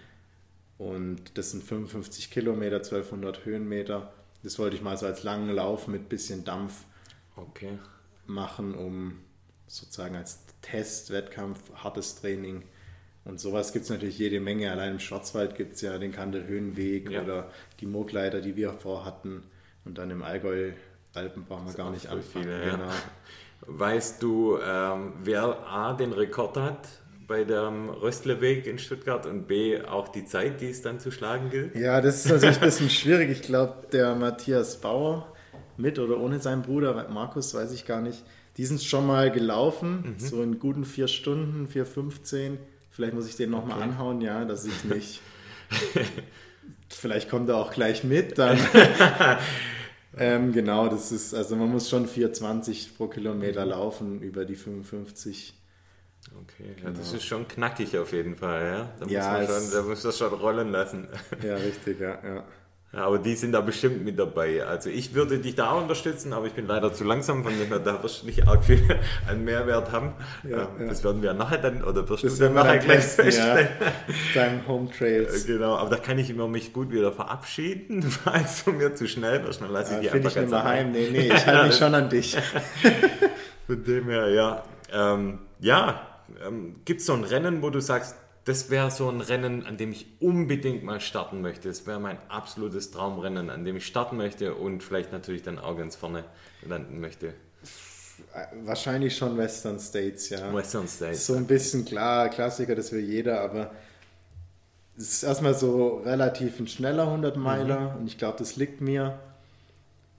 [0.79, 4.13] Und das sind 55 Kilometer, 1200 Höhenmeter.
[4.43, 6.85] Das wollte ich mal so als langen Lauf mit bisschen Dampf
[7.35, 7.79] okay.
[8.27, 9.19] machen, um
[9.67, 12.63] sozusagen als Test, Wettkampf, hartes Training.
[13.25, 14.71] Und sowas gibt es natürlich jede Menge.
[14.71, 17.23] Allein im Schwarzwald gibt es ja den Kandelhöhenweg ja.
[17.23, 19.43] oder die Moogleiter, die wir vorhatten.
[19.87, 20.73] Und dann im Allgäu,
[21.15, 22.45] Alpen brauchen wir gar nicht anfangen.
[22.45, 22.91] Viele, genau.
[23.67, 26.89] Weißt du, ähm, wer A den Rekord hat
[27.27, 31.51] bei dem Röstleweg in Stuttgart und B auch die Zeit, die es dann zu schlagen
[31.51, 31.75] gilt?
[31.75, 33.31] Ja, das ist natürlich ein bisschen schwierig.
[33.31, 35.33] Ich glaube, der Matthias Bauer
[35.77, 38.25] mit oder ohne seinen Bruder, Markus, weiß ich gar nicht,
[38.57, 40.19] die sind schon mal gelaufen, mhm.
[40.19, 42.57] so in guten vier Stunden, 4,15.
[42.91, 43.91] Vielleicht muss ich den nochmal okay.
[43.91, 45.21] anhauen, ja, dass ich nicht.
[46.89, 48.59] Vielleicht kommt er auch gleich mit, dann.
[50.17, 55.55] Ähm, genau, das ist, also man muss schon 4,20 pro Kilometer laufen über die 55.
[56.43, 56.89] Okay, genau.
[56.89, 58.93] ja, das ist schon knackig auf jeden Fall, ja.
[58.99, 61.09] Da, ja, muss, man schon, da muss das schon rollen lassen.
[61.43, 62.19] Ja, richtig, ja.
[62.25, 62.45] ja.
[62.97, 64.65] Ja, aber die sind da bestimmt mit dabei.
[64.65, 67.69] Also ich würde dich da auch unterstützen, aber ich bin leider zu langsam, von dem
[67.69, 68.81] her da wirst du nicht arg viel
[69.29, 70.15] an Mehrwert haben.
[70.49, 73.69] Ja, ähm, das werden wir nachher dann, oder wirst das du nachher gleich feststellen.
[73.79, 75.45] Ja, deinem Home Trails.
[75.45, 79.45] Genau, aber da kann ich immer mich gut wieder verabschieden, falls du mir zu schnell
[79.45, 80.93] wirst, dann lasse ich ja, die einfach ich ganz heim.
[80.93, 82.35] Nee, nee, ich halte mich schon an dich.
[83.67, 84.63] von dem her, ja.
[84.91, 86.01] Ähm, ja,
[86.47, 88.17] ähm, gibt es so ein Rennen, wo du sagst,
[88.47, 91.69] das wäre so ein Rennen, an dem ich unbedingt mal starten möchte.
[91.69, 95.77] Das wäre mein absolutes Traumrennen, an dem ich starten möchte und vielleicht natürlich dann auch
[95.77, 96.25] ganz vorne
[96.63, 97.35] landen möchte.
[98.65, 100.55] Wahrscheinlich schon Western States, ja.
[100.55, 101.27] Western States.
[101.27, 103.73] So ein bisschen klar, Klassiker, das will jeder, aber
[104.97, 107.97] es ist erstmal so relativ ein schneller 100-Meiler mhm.
[107.97, 109.19] und ich glaube, das liegt mir.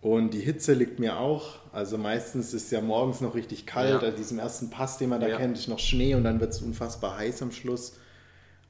[0.02, 1.56] Und die Hitze liegt mir auch.
[1.72, 4.02] Also meistens ist es ja morgens noch richtig kalt.
[4.02, 4.10] Ja.
[4.10, 5.38] An diesem ersten Pass, den man da ja.
[5.38, 7.94] kennt, ist noch Schnee und dann wird es unfassbar heiß am Schluss.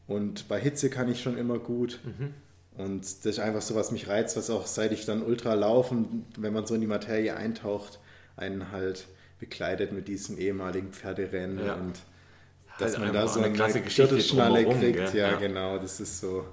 [0.07, 1.99] Und bei Hitze kann ich schon immer gut.
[2.03, 2.33] Mhm.
[2.77, 5.95] Und das ist einfach so, was mich reizt, was auch seit ich dann Ultra laufe
[5.95, 7.99] und wenn man so in die Materie eintaucht,
[8.35, 9.07] einen halt
[9.39, 11.73] begleitet mit diesem ehemaligen Pferderennen ja.
[11.73, 11.93] und
[12.77, 15.13] dass halt man da so eine, eine Gürtelschnalle kriegt.
[15.15, 16.45] Ja, ja, genau, das ist so.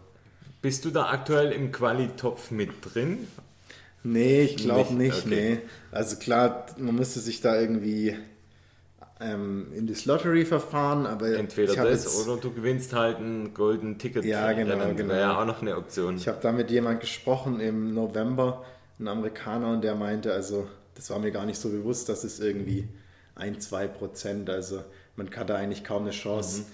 [0.63, 3.29] Bist du da aktuell im Quali-Topf mit drin?
[4.03, 5.59] Nee, ich glaube nicht, nicht okay.
[5.63, 5.69] nee.
[5.91, 8.17] Also klar, man müsste sich da irgendwie
[9.25, 14.25] ähm, in das Lottery-Verfahren, aber entweder das jetzt, oder du gewinnst halt ein Golden Ticket.
[14.25, 14.97] Ja, genau, Rennen.
[14.97, 15.11] genau.
[15.11, 16.17] Wäre ja auch noch eine Option.
[16.17, 18.65] Ich habe da mit jemand gesprochen im November,
[18.99, 22.39] ein Amerikaner, und der meinte, also das war mir gar nicht so bewusst, dass es
[22.39, 22.89] irgendwie
[23.35, 24.83] ein, zwei Prozent, also
[25.17, 26.61] man kann da eigentlich kaum eine Chance.
[26.61, 26.65] Mhm.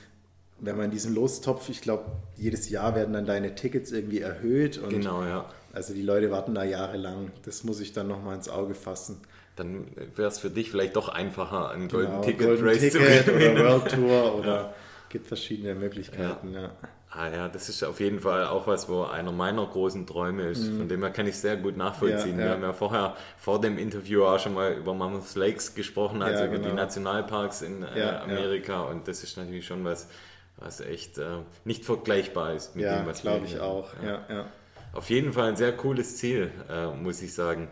[0.63, 2.05] Wenn man diesen Lostopf, ich glaube,
[2.37, 4.77] jedes Jahr werden dann deine Tickets irgendwie erhöht.
[4.77, 5.49] Und genau, ja.
[5.73, 7.31] Also die Leute warten da jahrelang.
[7.45, 9.21] Das muss ich dann nochmal ins Auge fassen
[9.61, 13.25] dann wäre es für dich vielleicht doch einfacher, ein genau, Golden Ticket Golden Race Ticket
[13.25, 13.59] zu gewinnen.
[13.59, 14.75] Oder World Tour oder ja.
[15.11, 16.55] gibt verschiedene Möglichkeiten.
[16.55, 16.63] Ja.
[16.63, 16.71] ja.
[17.13, 20.63] Ah ja, das ist auf jeden Fall auch was, wo einer meiner großen Träume ist.
[20.63, 20.79] Mhm.
[20.79, 22.39] Von dem her kann ich sehr gut nachvollziehen.
[22.39, 26.23] Ja, Wir haben ja vorher vor dem Interview auch schon mal über Mammoth Lakes gesprochen,
[26.23, 26.69] also über genau.
[26.69, 28.83] die Nationalparks in äh, Amerika.
[28.83, 30.09] Und das ist natürlich schon was,
[30.57, 31.25] was echt äh,
[31.65, 33.89] nicht vergleichbar ist mit dem, was glaube ich auch.
[34.05, 34.25] Ja.
[34.29, 34.47] Ja,
[34.93, 37.69] Auf jeden Fall ein sehr cooles Ziel, äh, muss ich sagen.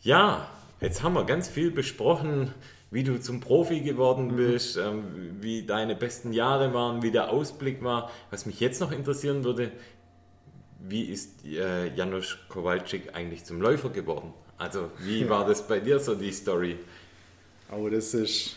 [0.00, 0.48] Ja,
[0.82, 2.52] Jetzt haben wir ganz viel besprochen,
[2.90, 4.36] wie du zum Profi geworden mhm.
[4.36, 5.36] bist, mhm.
[5.40, 8.10] wie deine besten Jahre waren, wie der Ausblick war.
[8.32, 9.70] Was mich jetzt noch interessieren würde,
[10.80, 14.34] wie ist äh, Janusz Kowalczyk eigentlich zum Läufer geworden?
[14.58, 16.78] Also wie war das bei dir so die Story?
[17.70, 18.56] Oh, das ist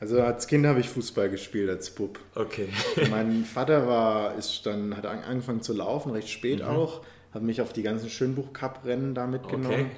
[0.00, 2.18] also als Kind habe ich Fußball gespielt als Bub.
[2.34, 2.70] Okay.
[3.08, 6.66] mein Vater war, ist dann, hat angefangen zu laufen, recht spät mhm.
[6.66, 7.02] auch,
[7.32, 9.86] hat mich auf die ganzen Schönbuch-Cup-Rennen da mitgenommen.
[9.86, 9.90] Okay.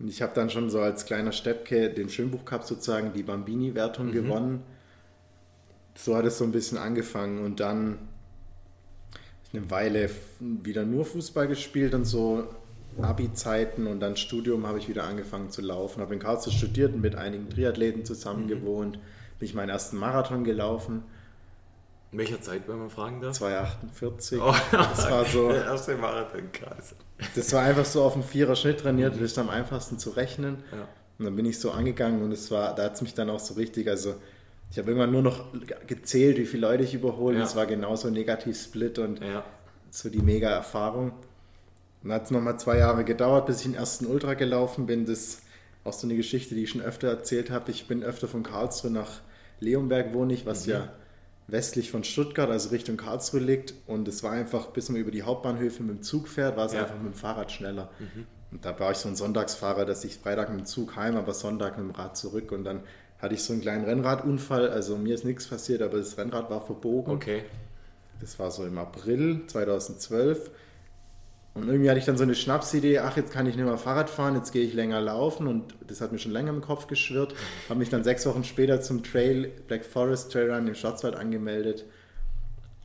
[0.00, 4.06] Und ich habe dann schon so als kleiner Steppke den Schönbuch Cup sozusagen die Bambini-Wertung
[4.06, 4.12] mhm.
[4.12, 4.62] gewonnen.
[5.94, 7.98] So hat es so ein bisschen angefangen und dann
[9.52, 10.08] eine Weile
[10.38, 12.48] wieder nur Fußball gespielt und so
[13.00, 16.00] Abi-Zeiten und dann Studium habe ich wieder angefangen zu laufen.
[16.00, 18.48] Habe in Karlsruhe studiert und mit einigen Triathleten zusammen mhm.
[18.48, 18.98] gewohnt.
[19.38, 21.02] Bin ich meinen ersten Marathon gelaufen.
[22.12, 23.40] In welcher Zeit, wenn man fragen darf?
[23.40, 24.38] 2,48.
[24.40, 25.48] Oh, das war so.
[25.48, 26.96] Der erste Marathon, krass.
[27.36, 30.64] Das war einfach so auf dem Vierer-Schnitt trainiert, das ist am einfachsten zu rechnen.
[30.72, 30.88] Ja.
[31.18, 33.38] Und dann bin ich so angegangen und es war, da hat es mich dann auch
[33.38, 34.14] so richtig, also
[34.70, 35.46] ich habe irgendwann nur noch
[35.86, 37.38] gezählt, wie viele Leute ich überhole.
[37.38, 37.44] Ja.
[37.44, 39.44] Es war genauso ein Negativ-Split und ja.
[39.90, 41.12] so die mega Erfahrung.
[42.02, 45.06] Dann hat es nochmal zwei Jahre gedauert, bis ich den ersten Ultra gelaufen bin.
[45.06, 45.42] Das ist
[45.84, 47.70] auch so eine Geschichte, die ich schon öfter erzählt habe.
[47.70, 49.20] Ich bin öfter von Karlsruhe nach
[49.60, 50.72] Leonberg wohne ich, was mhm.
[50.72, 50.88] ja
[51.52, 53.74] westlich von Stuttgart, also Richtung Karlsruhe liegt.
[53.86, 56.72] Und es war einfach, bis man über die Hauptbahnhöfe mit dem Zug fährt, war es
[56.72, 56.82] ja.
[56.82, 57.90] einfach mit dem Fahrrad schneller.
[57.98, 58.26] Mhm.
[58.52, 61.34] Und da war ich so ein Sonntagsfahrer, dass ich Freitag mit dem Zug heim, aber
[61.34, 62.80] Sonntag mit dem Rad zurück und dann
[63.18, 64.70] hatte ich so einen kleinen Rennradunfall.
[64.70, 67.12] Also mir ist nichts passiert, aber das Rennrad war verbogen.
[67.12, 67.44] Okay.
[68.20, 70.50] Das war so im April 2012.
[71.54, 74.08] Und irgendwie hatte ich dann so eine Schnapsidee, ach, jetzt kann ich nicht mehr Fahrrad
[74.08, 77.34] fahren, jetzt gehe ich länger laufen und das hat mir schon länger im Kopf geschwirrt.
[77.68, 81.84] Habe mich dann sechs Wochen später zum Trail, Black Forest Trail Run im Schwarzwald angemeldet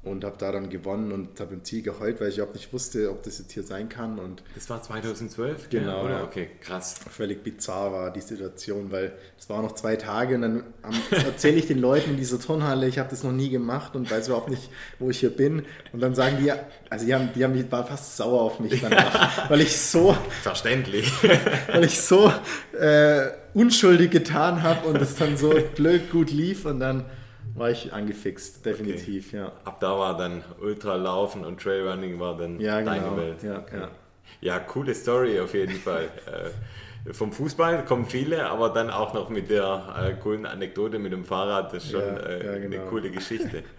[0.06, 3.10] und habe da dann gewonnen und habe im Ziel geheult, weil ich überhaupt nicht wusste,
[3.10, 4.20] ob das jetzt hier sein kann.
[4.20, 5.70] Und das war 2012?
[5.70, 6.06] Genau.
[6.06, 6.24] Oder?
[6.24, 6.95] Okay, krass.
[7.10, 10.64] Völlig bizarr war die Situation, weil es waren noch zwei Tage und dann
[11.10, 14.28] erzähle ich den Leuten in dieser Turnhalle, ich habe das noch nie gemacht und weiß
[14.28, 15.64] überhaupt nicht, wo ich hier bin.
[15.91, 16.51] Und dann sagen die,
[16.89, 20.16] also die haben, die haben waren fast sauer auf mich danach, weil ich so...
[20.43, 21.12] Verständlich.
[21.68, 22.32] weil ich so
[22.80, 27.06] äh, unschuldig getan habe und es dann so blöd gut lief und dann
[27.56, 29.38] war ich angefixt, definitiv, okay.
[29.38, 29.51] ja.
[29.64, 33.18] Ab da war dann Ultralaufen und Trailrunning war dann ja, deine genau.
[33.18, 33.43] Welt.
[33.43, 33.78] Ja, okay.
[33.80, 33.89] ja.
[34.41, 36.03] ja, coole Story auf jeden Fall.
[37.06, 41.14] äh, vom Fußball kommen viele, aber dann auch noch mit der äh, coolen Anekdote mit
[41.14, 42.82] dem Fahrrad, das ist schon ja, äh, genau.
[42.82, 43.64] eine coole Geschichte.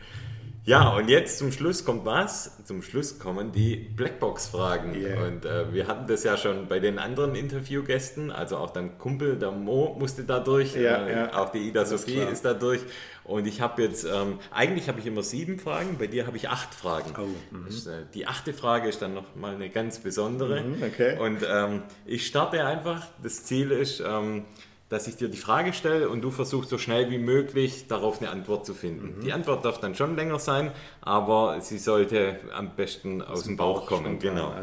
[0.67, 2.65] Ja, und jetzt zum Schluss kommt was?
[2.65, 4.97] Zum Schluss kommen die Blackbox-Fragen.
[4.97, 5.25] Yeah.
[5.25, 9.37] Und äh, wir hatten das ja schon bei den anderen Interviewgästen, also auch dein Kumpel,
[9.37, 11.39] der Mo, musste da durch, ja, äh, ja.
[11.39, 12.81] auch die Ida Sophie ist, ist da durch.
[13.27, 16.49] Und ich habe jetzt, ähm, eigentlich habe ich immer sieben Fragen, bei dir habe ich
[16.49, 17.13] acht Fragen.
[17.19, 17.27] Oh,
[17.67, 20.63] das, äh, die achte Frage ist dann nochmal eine ganz besondere.
[20.63, 21.19] Mhm, okay.
[21.19, 24.45] Und ähm, ich starte einfach, das Ziel ist, ähm,
[24.89, 28.31] dass ich dir die Frage stelle und du versuchst so schnell wie möglich darauf eine
[28.31, 29.17] Antwort zu finden.
[29.17, 29.21] Mhm.
[29.23, 30.71] Die Antwort darf dann schon länger sein,
[31.01, 34.21] aber sie sollte am besten aus, aus dem Bauch, Bauch kommen.
[34.21, 34.55] Genau.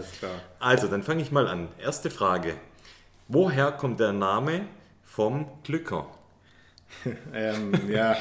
[0.60, 1.68] Also, dann fange ich mal an.
[1.82, 2.56] Erste Frage.
[3.28, 4.68] Woher kommt der Name
[5.04, 6.08] vom Glücker?
[7.34, 8.16] ähm, ja,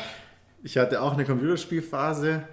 [0.63, 2.45] ich hatte auch eine Computerspielphase.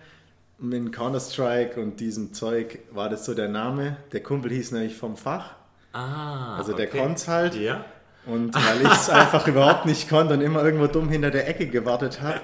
[0.62, 3.96] Mit Counter-Strike und diesem Zeug war das so der Name.
[4.12, 5.56] Der Kumpel hieß nämlich vom Fach.
[5.94, 6.90] Ah, also okay.
[6.92, 7.56] der konnt's halt.
[7.56, 7.86] Ja.
[8.26, 11.68] Und weil ich es einfach überhaupt nicht konnte und immer irgendwo dumm hinter der Ecke
[11.68, 12.42] gewartet habe,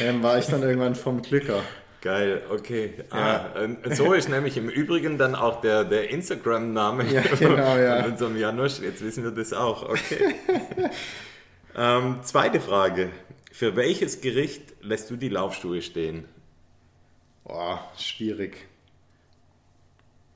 [0.00, 1.60] ähm, war ich dann irgendwann vom Glücker.
[2.02, 2.94] Geil, okay.
[3.12, 3.50] Ja.
[3.54, 8.02] Ah, so ist nämlich im Übrigen dann auch der, der Instagram-Name ja, genau, ja.
[8.02, 8.80] von unserem Janusz.
[8.80, 9.88] Jetzt wissen wir das auch.
[9.88, 10.34] Okay.
[11.76, 13.10] ähm, zweite Frage.
[13.56, 16.26] Für welches Gericht lässt du die Laufschuhe stehen?
[17.42, 18.68] Boah, schwierig.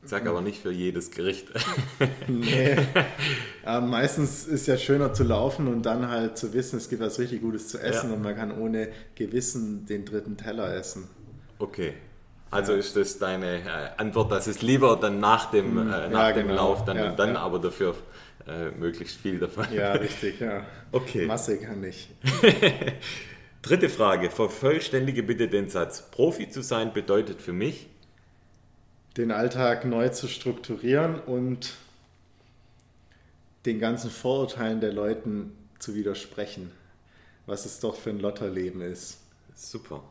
[0.02, 1.48] Sag aber nicht für jedes Gericht.
[2.28, 2.78] nee.
[3.62, 7.18] Aber meistens ist ja schöner zu laufen und dann halt zu wissen, es gibt was
[7.18, 8.16] richtig Gutes zu essen ja.
[8.16, 11.06] und man kann ohne Gewissen den dritten Teller essen.
[11.58, 11.92] Okay.
[12.50, 12.78] Also ja.
[12.78, 16.46] ist das deine äh, Antwort, dass es lieber dann nach dem, äh, nach ja, dem
[16.48, 16.68] genau.
[16.68, 17.94] Lauf dann und dann, aber dafür
[18.50, 19.66] äh, möglichst viel davon.
[19.72, 20.66] Ja, richtig, ja.
[20.92, 21.26] Okay.
[21.26, 22.08] Masse kann ich.
[23.62, 24.30] Dritte Frage.
[24.30, 26.10] Vervollständige bitte den Satz.
[26.10, 27.88] Profi zu sein bedeutet für mich,
[29.16, 31.74] den Alltag neu zu strukturieren und
[33.66, 36.72] den ganzen Vorurteilen der Leuten zu widersprechen,
[37.46, 39.18] was es doch für ein Lotterleben ist.
[39.54, 40.02] Super.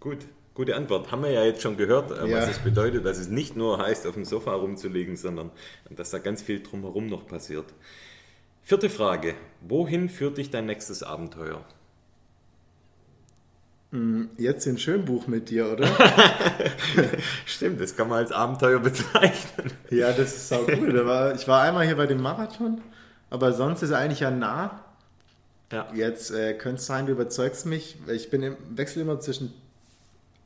[0.00, 0.18] Gut.
[0.56, 1.12] Gute Antwort.
[1.12, 2.38] Haben wir ja jetzt schon gehört, äh, ja.
[2.38, 5.50] was es bedeutet, dass es nicht nur heißt, auf dem Sofa rumzulegen, sondern
[5.90, 7.66] dass da ganz viel drumherum noch passiert.
[8.62, 9.34] Vierte Frage.
[9.60, 11.62] Wohin führt dich dein nächstes Abenteuer?
[13.92, 15.86] Hm, jetzt in Schönbuch mit dir, oder?
[17.44, 19.70] Stimmt, das kann man als Abenteuer bezeichnen.
[19.90, 20.88] Ja, das ist auch gut.
[20.88, 22.80] ich war einmal hier bei dem Marathon,
[23.28, 24.82] aber sonst ist eigentlich ja nah.
[25.70, 25.86] Ja.
[25.94, 27.98] Jetzt äh, könnte es sein, du überzeugst mich.
[28.08, 29.52] Ich bin im Wechsel immer zwischen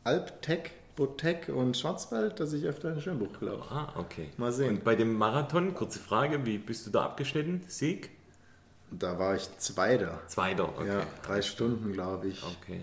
[0.04, 3.64] Alptech, Botec und Schwarzwald, dass ich öfter in Schönbuch glaube.
[3.70, 4.30] Ah, okay.
[4.36, 4.76] Mal sehen.
[4.76, 7.62] Und bei dem Marathon, kurze Frage, wie bist du da abgeschnitten?
[7.68, 8.10] Sieg?
[8.90, 10.20] Da war ich Zweiter.
[10.26, 10.86] Zweiter, okay.
[10.86, 12.42] Ja, drei Stunden, glaube ich.
[12.42, 12.80] Okay.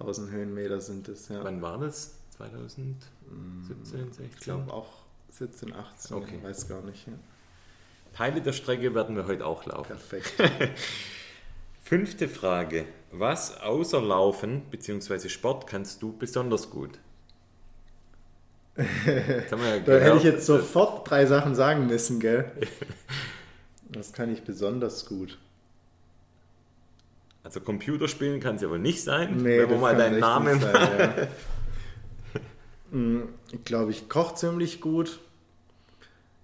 [0.00, 1.42] 1000 Höhenmeter sind es, ja.
[1.42, 2.14] Wann war das?
[2.36, 4.26] 2017, 16?
[4.26, 4.88] Ich glaube auch
[5.30, 6.36] 17, 18, okay.
[6.36, 7.06] ich weiß gar nicht.
[7.06, 7.14] Ja.
[8.14, 9.88] Teile der Strecke werden wir heute auch laufen.
[9.88, 10.32] Perfekt.
[11.88, 12.84] Fünfte Frage.
[13.12, 15.30] Was außer Laufen bzw.
[15.30, 16.98] Sport kannst du besonders gut?
[18.76, 18.84] Ja
[19.86, 22.52] da hätte ich jetzt sofort drei Sachen sagen müssen, gell?
[23.88, 25.38] Das kann ich besonders gut.
[27.42, 30.60] Also Computerspielen kann es ja wohl nicht sein, nee, wenn man mal deinen Namen.
[30.60, 31.14] Sein, ja.
[32.90, 35.20] Mm, ich glaube, ich koche ziemlich gut.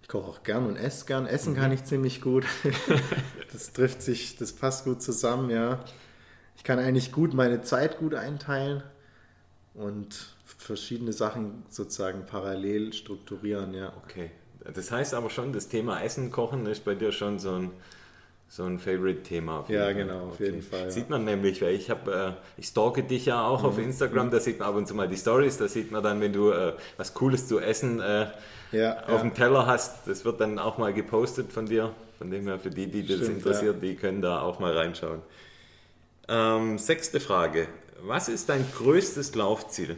[0.04, 1.26] Ich koche auch gern und esse gern.
[1.26, 1.56] Essen mhm.
[1.56, 2.44] kann ich ziemlich gut.
[3.52, 5.82] das trifft sich, das passt gut zusammen, ja.
[6.58, 8.82] Ich kann eigentlich gut meine Zeit gut einteilen
[9.72, 13.94] und verschiedene Sachen sozusagen parallel strukturieren, ja.
[14.04, 14.30] Okay.
[14.74, 17.70] Das heißt aber schon, das Thema Essen, Kochen ist bei dir schon so ein
[18.48, 19.64] so ein Favorite-Thema.
[19.68, 19.94] Ja, Fall.
[19.94, 20.44] genau, auf okay.
[20.46, 20.82] jeden Fall.
[20.82, 20.90] Ja.
[20.90, 23.68] Sieht man nämlich, weil ich habe, äh, ich stalke dich ja auch mhm.
[23.68, 26.20] auf Instagram, da sieht man ab und zu mal die Stories, da sieht man dann,
[26.20, 28.26] wenn du äh, was Cooles zu essen äh,
[28.72, 29.18] ja, auf ja.
[29.18, 31.92] dem Teller hast, das wird dann auch mal gepostet von dir.
[32.18, 35.20] Von dem her, für die, die das Stimmt, interessiert, die können da auch mal reinschauen.
[36.28, 37.66] Ähm, sechste Frage.
[38.02, 39.96] Was ist dein größtes Laufziel?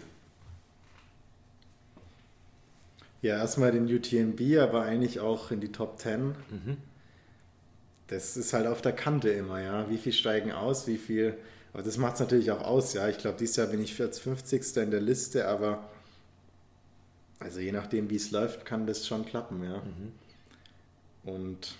[3.21, 6.29] Ja, erstmal den UTMB, aber eigentlich auch in die Top 10.
[6.29, 6.77] Mhm
[8.09, 9.91] das ist halt auf der Kante immer, ja.
[9.91, 11.37] Wie viel steigen aus, wie viel.
[11.73, 13.09] Aber das macht es natürlich auch aus, ja.
[13.09, 14.77] Ich glaube, dieses Jahr bin ich als 50.
[14.77, 15.89] in der Liste, aber
[17.39, 19.83] also je nachdem, wie es läuft, kann das schon klappen, ja.
[19.83, 20.13] Mhm.
[21.25, 21.75] Und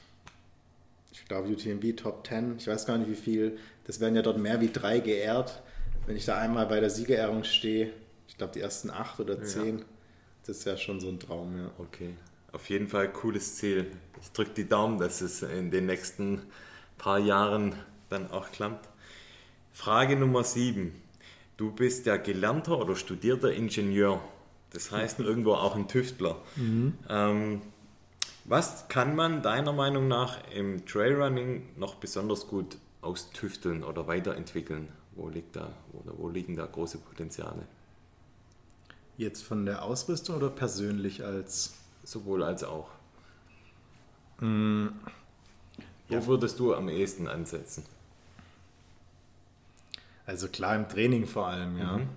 [1.12, 4.39] ich glaube, UTMB Top 10, ich weiß gar nicht wie viel, das werden ja dort
[4.39, 5.62] mehr wie drei geehrt.
[6.07, 7.93] Wenn ich da einmal bei der Siegerehrung stehe,
[8.29, 9.85] ich glaube, die ersten acht oder zehn, ja.
[10.45, 11.70] das ist ja schon so ein Traum, ja.
[11.79, 12.14] Okay
[12.57, 13.86] auf jeden Fall cooles Ziel.
[14.22, 16.40] Ich drücke die Daumen, dass es in den nächsten
[16.96, 17.74] paar Jahren
[18.09, 18.88] dann auch klappt.
[19.74, 20.90] Frage Nummer 7.
[21.59, 24.22] Du bist ja gelernter oder studierter Ingenieur.
[24.70, 26.38] Das heißt irgendwo auch ein Tüftler.
[26.57, 26.94] Mhm.
[27.11, 27.61] Ähm,
[28.46, 34.88] was kann man deiner Meinung nach im Trailrunning noch besonders gut austüfteln oder weiterentwickeln?
[35.14, 37.66] Wo, liegt da, oder wo liegen da große Potenziale?
[39.18, 41.74] Jetzt von der Ausrüstung oder persönlich als
[42.07, 42.88] sowohl als auch.
[44.40, 44.88] Mm.
[46.09, 47.84] Wo würdest du am ehesten ansetzen?
[50.24, 51.98] Also klar im Training vor allem, ja.
[51.98, 52.09] Mhm.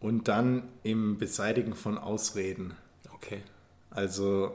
[0.00, 2.74] Und dann im Beseitigen von Ausreden.
[3.12, 3.42] Okay.
[3.90, 4.54] Also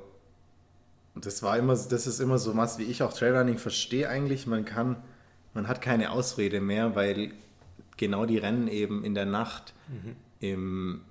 [1.16, 4.48] das war immer, das ist immer so was, wie ich auch Trailrunning verstehe eigentlich.
[4.48, 4.98] Man kann,
[5.54, 7.34] man hat keine Ausrede mehr, weil
[7.98, 10.16] genau die Rennen eben in der Nacht, mhm.
[10.40, 11.02] im,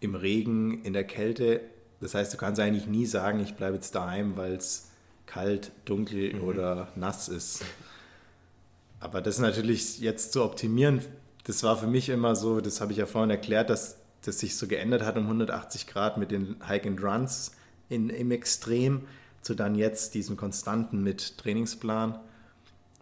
[0.00, 1.60] im Regen, in der Kälte
[2.00, 4.90] das heißt, du kannst eigentlich nie sagen, ich bleibe jetzt daheim, weil es
[5.26, 6.42] kalt, dunkel mhm.
[6.42, 7.64] oder nass ist.
[9.00, 11.00] Aber das natürlich jetzt zu optimieren,
[11.44, 14.56] das war für mich immer so, das habe ich ja vorhin erklärt, dass das sich
[14.56, 17.52] so geändert hat um 180 Grad mit den Hike and Runs
[17.88, 19.02] in, im Extrem
[19.40, 22.18] zu dann jetzt diesem konstanten mit Trainingsplan.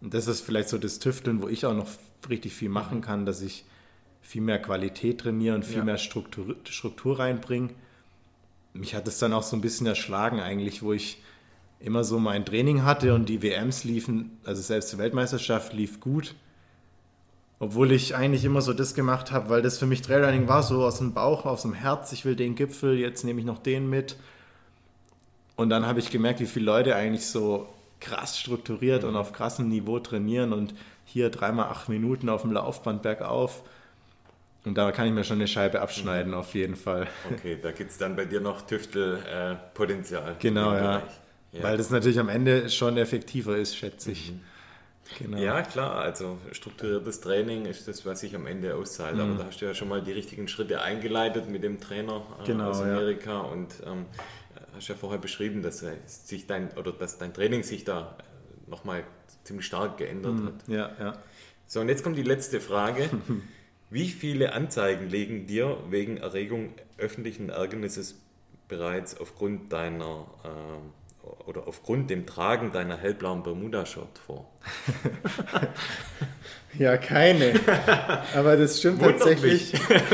[0.03, 1.88] Und das ist vielleicht so das Tüfteln, wo ich auch noch
[2.28, 3.64] richtig viel machen kann, dass ich
[4.20, 5.84] viel mehr Qualität trainiere und viel ja.
[5.84, 7.70] mehr Struktur, Struktur reinbringe
[8.78, 11.22] mich hat es dann auch so ein bisschen erschlagen eigentlich, wo ich
[11.80, 16.34] immer so mein Training hatte und die WMs liefen, also selbst die Weltmeisterschaft lief gut.
[17.58, 20.84] Obwohl ich eigentlich immer so das gemacht habe, weil das für mich Trailrunning war, so
[20.84, 23.88] aus dem Bauch, aus dem Herz, ich will den Gipfel, jetzt nehme ich noch den
[23.88, 24.16] mit.
[25.56, 27.66] Und dann habe ich gemerkt, wie viele Leute eigentlich so
[28.00, 30.74] krass strukturiert und auf krassem Niveau trainieren und
[31.06, 33.62] hier dreimal acht Minuten auf dem Laufband bergauf
[34.66, 36.38] und da kann ich mir schon eine Scheibe abschneiden, mhm.
[36.38, 37.06] auf jeden Fall.
[37.32, 40.32] Okay, da gibt es dann bei dir noch Tüftelpotenzial.
[40.32, 41.02] Äh, genau, ja.
[41.52, 41.62] ja.
[41.62, 44.32] Weil das natürlich am Ende schon effektiver ist, schätze ich.
[44.32, 44.40] Mhm.
[45.20, 45.38] Genau.
[45.38, 49.14] Ja, klar, also strukturiertes Training ist das, was sich am Ende auszahlt.
[49.14, 49.20] Mhm.
[49.20, 52.46] Aber da hast du ja schon mal die richtigen Schritte eingeleitet mit dem Trainer äh,
[52.46, 53.40] genau, aus Amerika ja.
[53.42, 54.06] und ähm,
[54.74, 58.16] hast ja vorher beschrieben, dass sich dein oder dass dein Training sich da
[58.66, 59.04] nochmal
[59.44, 60.46] ziemlich stark geändert mhm.
[60.46, 60.54] hat.
[60.66, 61.12] Ja, ja.
[61.68, 63.08] So, und jetzt kommt die letzte Frage.
[63.91, 68.16] Wie viele Anzeigen legen dir wegen Erregung öffentlichen Ärgernisses
[68.68, 74.51] bereits aufgrund deiner äh, oder aufgrund dem Tragen deiner hellblauen Bermuda-Shirt vor?
[76.78, 77.55] ja, keine.
[78.34, 79.72] Aber das stimmt tatsächlich.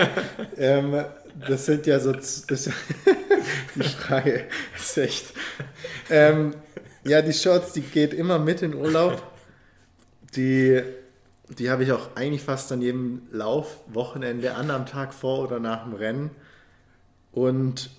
[0.59, 1.05] ähm,
[1.49, 2.12] das sind ja so.
[2.12, 2.45] Das,
[3.75, 4.45] die Frage
[4.77, 5.33] ist echt.
[6.11, 6.55] Ähm,
[7.05, 9.23] ja, die Shorts, die geht immer mit in Urlaub.
[10.37, 10.83] Die
[11.59, 15.84] die habe ich auch eigentlich fast an jedem Laufwochenende an, am Tag vor oder nach
[15.84, 16.30] dem Rennen.
[17.32, 17.90] Und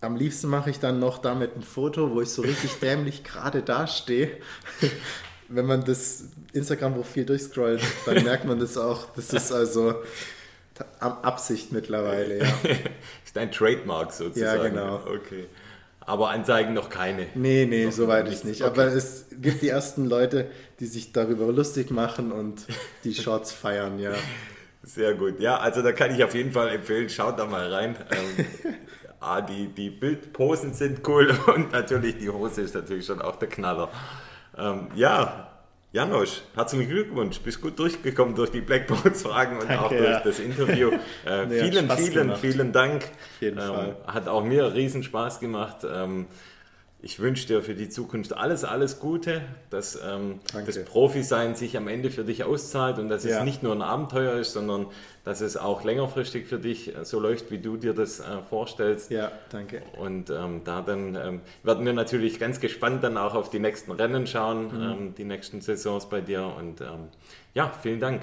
[0.00, 3.62] am liebsten mache ich dann noch damit ein Foto, wo ich so richtig dämlich gerade
[3.62, 4.30] dastehe.
[5.48, 9.06] Wenn man das Instagram-Profil durchscrollt, dann merkt man das auch.
[9.16, 9.96] Das ist also
[11.00, 12.54] Absicht mittlerweile, ja.
[13.24, 14.62] ist ein Trademark sozusagen.
[14.62, 14.94] Ja, genau.
[15.06, 15.46] Okay.
[16.10, 17.28] Aber Anzeigen noch keine.
[17.36, 18.62] Nee, nee, noch soweit ist nicht.
[18.62, 18.70] Okay.
[18.72, 20.50] Aber es gibt die ersten Leute,
[20.80, 22.66] die sich darüber lustig machen und
[23.04, 24.10] die Shorts feiern, ja.
[24.82, 25.38] Sehr gut.
[25.38, 27.94] Ja, also da kann ich auf jeden Fall empfehlen, schaut da mal rein.
[28.10, 28.74] Ähm,
[29.20, 33.48] ah, die, die Bildposen sind cool und natürlich die Hose ist natürlich schon auch der
[33.48, 33.88] Knaller.
[34.58, 35.49] Ähm, ja,
[35.92, 37.40] Janosch, herzlichen Glückwunsch.
[37.40, 40.20] Bist gut durchgekommen durch die Blackbox-Fragen und Danke, auch durch ja.
[40.20, 40.92] das Interview.
[41.26, 42.40] Äh, nee, vielen, vielen, gemacht.
[42.40, 43.04] vielen Dank.
[43.42, 43.58] Ähm,
[44.06, 45.78] hat auch mir riesen Spaß gemacht.
[45.84, 46.26] Ähm,
[47.02, 51.88] ich wünsche dir für die Zukunft alles, alles Gute, dass ähm, das Profi-Sein sich am
[51.88, 53.38] Ende für dich auszahlt und dass ja.
[53.38, 54.86] es nicht nur ein Abenteuer ist, sondern
[55.24, 59.10] dass es auch längerfristig für dich so läuft, wie du dir das äh, vorstellst.
[59.10, 59.82] Ja, danke.
[59.98, 63.92] Und ähm, da dann ähm, werden wir natürlich ganz gespannt dann auch auf die nächsten
[63.92, 64.82] Rennen schauen, mhm.
[64.82, 66.54] Ähm, die nächsten Saisons bei dir.
[66.58, 67.08] Und ähm,
[67.54, 68.22] ja, vielen Dank.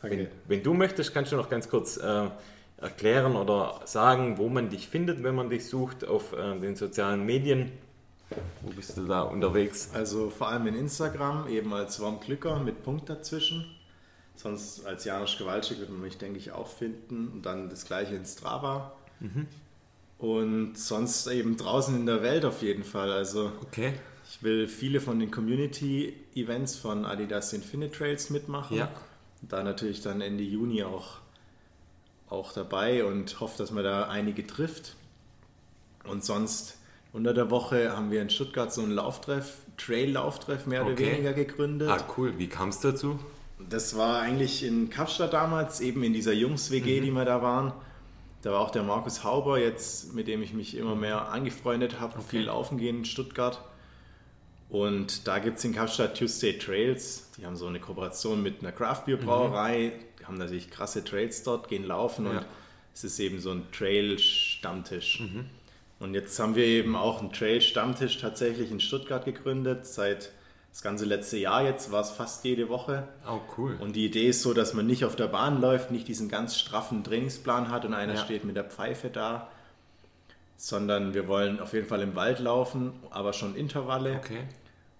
[0.00, 0.18] Danke.
[0.18, 2.28] Wenn, wenn, du möchtest, kannst du noch ganz kurz äh,
[2.80, 7.24] erklären oder sagen, wo man dich findet, wenn man dich sucht auf äh, den sozialen
[7.24, 7.72] Medien.
[8.62, 9.90] Wo bist du da unterwegs?
[9.92, 13.66] Also vor allem in Instagram, eben als Wormglücker mit Punkt dazwischen.
[14.36, 17.28] Sonst als Janusz Gewalczyk wird man mich, denke ich, auch finden.
[17.28, 18.92] Und dann das gleiche in Strava.
[19.20, 19.46] Mhm.
[20.18, 23.12] Und sonst eben draußen in der Welt auf jeden Fall.
[23.12, 23.92] Also okay.
[24.28, 28.76] ich will viele von den Community-Events von Adidas Infinite Trails mitmachen.
[28.76, 28.90] Ja.
[29.42, 31.18] Da natürlich dann Ende Juni auch,
[32.28, 34.96] auch dabei und hoffe, dass man da einige trifft.
[36.04, 36.78] Und sonst
[37.14, 40.92] unter der Woche haben wir in Stuttgart so einen Lauftreff, Trail-Lauftreff mehr okay.
[40.92, 41.88] oder weniger gegründet.
[41.88, 42.34] Ah, cool.
[42.38, 43.20] Wie kam es dazu?
[43.70, 47.04] Das war eigentlich in Kapstadt damals, eben in dieser Jungs-WG, mhm.
[47.04, 47.72] die wir da waren.
[48.42, 52.18] Da war auch der Markus Hauber, jetzt, mit dem ich mich immer mehr angefreundet habe,
[52.18, 52.26] okay.
[52.28, 53.62] viel laufen gehen in Stuttgart.
[54.68, 57.30] Und da gibt es in Kapstadt Tuesday Trails.
[57.38, 60.26] Die haben so eine Kooperation mit einer Craft-Bier-Brauerei, mhm.
[60.26, 62.32] haben natürlich krasse Trails dort, gehen laufen ja.
[62.32, 62.46] und
[62.92, 65.20] es ist eben so ein Trail-Stammtisch.
[65.20, 65.44] Mhm.
[66.00, 69.86] Und jetzt haben wir eben auch einen Trail-Stammtisch tatsächlich in Stuttgart gegründet.
[69.86, 70.30] Seit
[70.70, 73.06] das ganze letzte Jahr jetzt war es fast jede Woche.
[73.28, 73.76] Oh, cool.
[73.80, 76.58] Und die Idee ist so, dass man nicht auf der Bahn läuft, nicht diesen ganz
[76.58, 78.20] straffen Trainingsplan hat und einer ja.
[78.20, 79.48] steht mit der Pfeife da,
[80.56, 84.16] sondern wir wollen auf jeden Fall im Wald laufen, aber schon Intervalle.
[84.16, 84.40] Okay.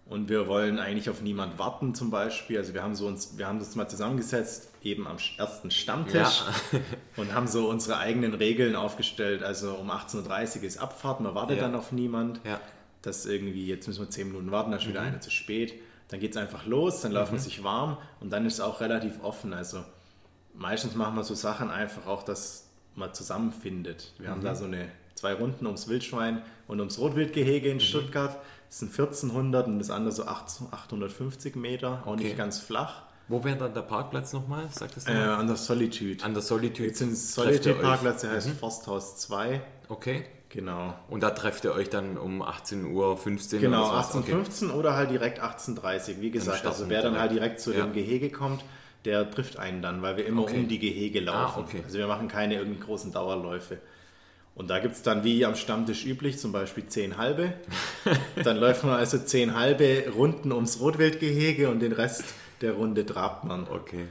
[0.07, 2.59] Und wir wollen eigentlich auf niemand warten zum Beispiel.
[2.59, 6.43] Also wir haben so uns, wir haben uns mal zusammengesetzt, eben am ersten Stammtisch
[6.73, 6.81] ja.
[7.17, 9.43] und haben so unsere eigenen Regeln aufgestellt.
[9.43, 11.63] Also um 18.30 Uhr ist Abfahrt, man wartet ja.
[11.63, 12.41] dann auf niemand.
[12.45, 12.61] Ja.
[13.01, 14.91] Das irgendwie, jetzt müssen wir 10 Minuten warten, dann ist mhm.
[14.91, 15.75] wieder einer zu spät.
[16.09, 17.37] Dann geht es einfach los, dann laufen mhm.
[17.37, 19.55] wir sich warm und dann ist es auch relativ offen.
[19.55, 19.85] Also
[20.53, 24.13] meistens machen wir so Sachen einfach auch, dass man zusammenfindet.
[24.19, 24.33] Wir mhm.
[24.33, 27.81] haben da so eine zwei Runden ums Wildschwein und ums Rotwildgehege in mhm.
[27.81, 28.37] Stuttgart.
[28.69, 32.25] Das sind 1400 und das andere so 850 Meter, auch okay.
[32.25, 33.03] nicht ganz flach.
[33.29, 34.69] Wo wäre dann der Parkplatz nochmal?
[34.71, 36.23] Sagt das äh, an der Solitude.
[36.25, 36.89] An der Solitude.
[36.89, 38.57] Jetzt sind Solitude-Parkplatz, der heißt mhm.
[38.57, 39.63] Forsthaus 2.
[39.89, 40.25] Okay.
[40.51, 40.95] Genau.
[41.09, 43.19] Und da trefft ihr euch dann um 18.15 Uhr
[43.61, 44.79] Genau, 18.15 Uhr okay.
[44.79, 46.21] oder halt direkt 18.30 Uhr.
[46.21, 47.85] Wie gesagt, also wer dann halt direkt zu ja.
[47.85, 48.65] dem Gehege kommt,
[49.05, 50.59] der trifft einen dann, weil wir immer okay.
[50.59, 51.65] um die Gehege ah, laufen.
[51.65, 51.83] Ah, okay.
[51.85, 53.79] Also wir machen keine irgendwie großen Dauerläufe.
[54.55, 57.55] Und da gibt es dann wie am Stammtisch üblich zum Beispiel zehn halbe.
[58.45, 62.25] dann läuft man also zehn halbe Runden ums Rotwildgehege und den Rest
[62.61, 63.67] der Runde trabt man.
[63.69, 64.07] Okay.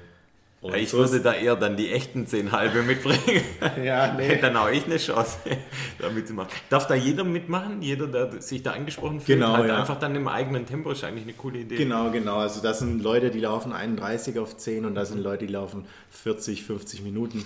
[0.62, 3.44] Ja, ich so würde da eher dann die echten zehn halbe mitbringen.
[3.84, 4.38] ja, nee.
[4.40, 5.40] Dann auch ich eine Chance,
[6.00, 6.52] da mitzumachen.
[6.70, 7.82] Darf da jeder mitmachen?
[7.82, 9.40] Jeder, der sich da angesprochen fühlt?
[9.40, 9.80] Genau, halt ja.
[9.80, 11.76] Einfach dann im eigenen Tempo ist eigentlich eine coole Idee.
[11.76, 12.38] Genau, genau.
[12.38, 15.86] Also das sind Leute, die laufen 31 auf 10 und da sind Leute, die laufen
[16.12, 17.46] 40, 50 Minuten.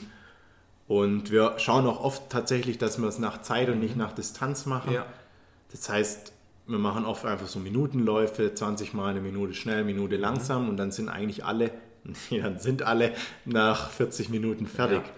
[0.88, 4.02] Und wir schauen auch oft tatsächlich, dass wir es nach Zeit und nicht mhm.
[4.02, 4.94] nach Distanz machen.
[4.94, 5.06] Ja.
[5.72, 6.32] Das heißt,
[6.66, 10.22] wir machen oft einfach so Minutenläufe, 20 Mal eine Minute schnell, Minute mhm.
[10.22, 10.70] langsam mhm.
[10.70, 11.72] und dann sind eigentlich alle,
[12.30, 13.14] dann sind alle
[13.46, 15.04] nach 40 Minuten fertig.
[15.04, 15.12] Ja.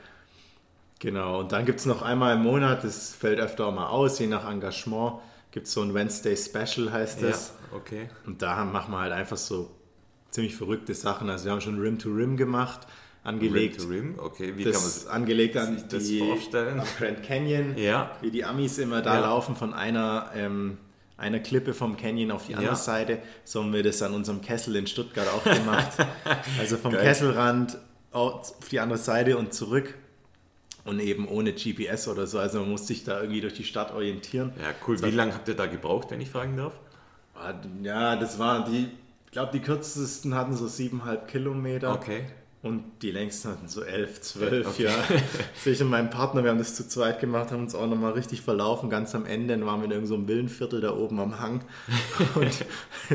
[1.01, 4.19] Genau, und dann gibt es noch einmal im Monat, das fällt öfter auch mal aus,
[4.19, 5.19] je nach Engagement,
[5.51, 7.53] gibt es so ein Wednesday Special, heißt das.
[7.71, 8.09] Ja, okay.
[8.25, 9.71] Und da machen wir halt einfach so
[10.29, 11.29] ziemlich verrückte Sachen.
[11.29, 12.81] Also wir haben schon Rim to Rim gemacht
[13.23, 13.81] angelegt.
[13.81, 14.15] Rim Rim?
[14.17, 16.79] Okay, wie das kann man das angelegt an sich das die, vorstellen?
[16.79, 18.11] Am Grand Canyon, ja.
[18.21, 19.21] wie die Amis immer da ja.
[19.21, 20.77] laufen von einer, ähm,
[21.17, 22.77] einer Klippe vom Canyon auf die andere ja.
[22.77, 23.19] Seite.
[23.43, 25.91] So haben wir das an unserem Kessel in Stuttgart auch gemacht.
[26.59, 27.03] also vom Geil.
[27.03, 27.77] Kesselrand
[28.11, 29.95] auf die andere Seite und zurück.
[30.85, 32.39] Und eben ohne GPS oder so.
[32.39, 34.53] Also man muss sich da irgendwie durch die Stadt orientieren.
[34.57, 34.99] Ja, cool.
[35.03, 36.73] Wie lange habt ihr da gebraucht, wenn ich fragen darf?
[37.35, 37.53] Ah,
[37.83, 38.89] ja, das waren die,
[39.25, 41.93] ich glaube, die kürzesten hatten so siebeneinhalb Kilometer.
[41.93, 42.25] Okay.
[42.61, 44.83] Und die längsten hatten so elf, zwölf, okay.
[44.83, 44.95] ja.
[45.65, 48.41] Ich und mein Partner, wir haben das zu zweit gemacht, haben uns auch nochmal richtig
[48.41, 48.89] verlaufen.
[48.89, 51.63] Ganz am Ende dann waren wir in irgendeinem so Villenviertel da oben am Hang.
[52.35, 52.65] Und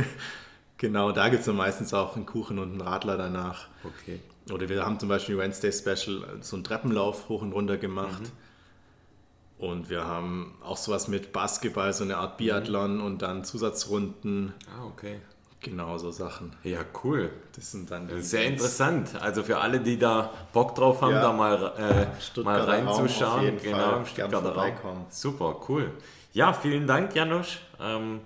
[0.79, 3.69] genau, da gibt es dann meistens auch einen Kuchen und einen Radler danach.
[3.85, 4.21] Okay.
[4.51, 8.23] Oder wir haben zum Beispiel Wednesday Special so einen Treppenlauf hoch und runter gemacht.
[8.23, 9.65] Mhm.
[9.67, 13.05] Und wir haben auch sowas mit Basketball, so eine Art Biathlon mhm.
[13.05, 14.55] und dann Zusatzrunden.
[14.75, 15.21] Ah, okay.
[15.65, 16.55] Genau, so Sachen.
[16.63, 17.31] Ja, cool.
[17.57, 19.11] Das sind dann sehr interessant.
[19.21, 21.23] Also für alle, die da Bock drauf haben, ja.
[21.23, 21.73] da mal,
[22.37, 23.57] äh, mal reinzuschauen.
[23.63, 25.07] genau, im Stuttgarter Raum.
[25.09, 25.91] Super, cool.
[26.35, 27.59] Ja, vielen Dank, Janusz.
[27.81, 28.21] Ähm,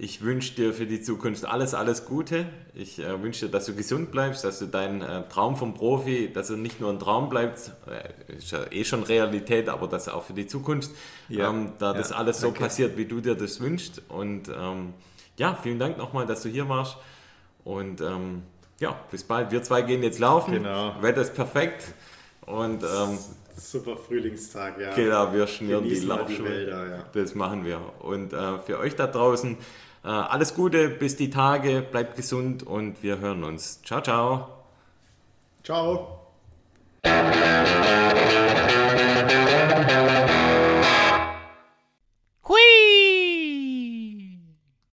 [0.00, 2.46] Ich wünsche dir für die Zukunft alles, alles Gute.
[2.72, 6.30] Ich äh, wünsche dir, dass du gesund bleibst, dass du deinen äh, Traum vom Profi,
[6.32, 10.08] dass er nicht nur ein Traum bleibt, äh, ist ja eh schon Realität, aber dass
[10.08, 10.92] auch für die Zukunft,
[11.28, 11.50] ja.
[11.50, 12.56] ähm, da ja, das alles danke.
[12.56, 14.02] so passiert, wie du dir das wünschst.
[14.08, 14.94] Und ähm,
[15.38, 16.96] ja, vielen Dank nochmal, dass du hier warst.
[17.64, 18.42] Und ähm,
[18.80, 19.50] ja, bis bald.
[19.50, 20.52] Wir zwei gehen jetzt laufen.
[20.52, 20.94] Genau.
[21.00, 21.94] Wetter ist perfekt.
[22.46, 23.18] Und ähm,
[23.56, 24.94] super Frühlingstag, ja.
[24.94, 26.68] Genau, wir schmieren die Laufschuhe.
[26.68, 27.04] Ja.
[27.12, 27.80] Das machen wir.
[28.00, 29.56] Und äh, für euch da draußen
[30.04, 33.82] äh, alles Gute, bis die Tage, bleibt gesund und wir hören uns.
[33.82, 34.48] Ciao, ciao.
[35.62, 36.14] Ciao.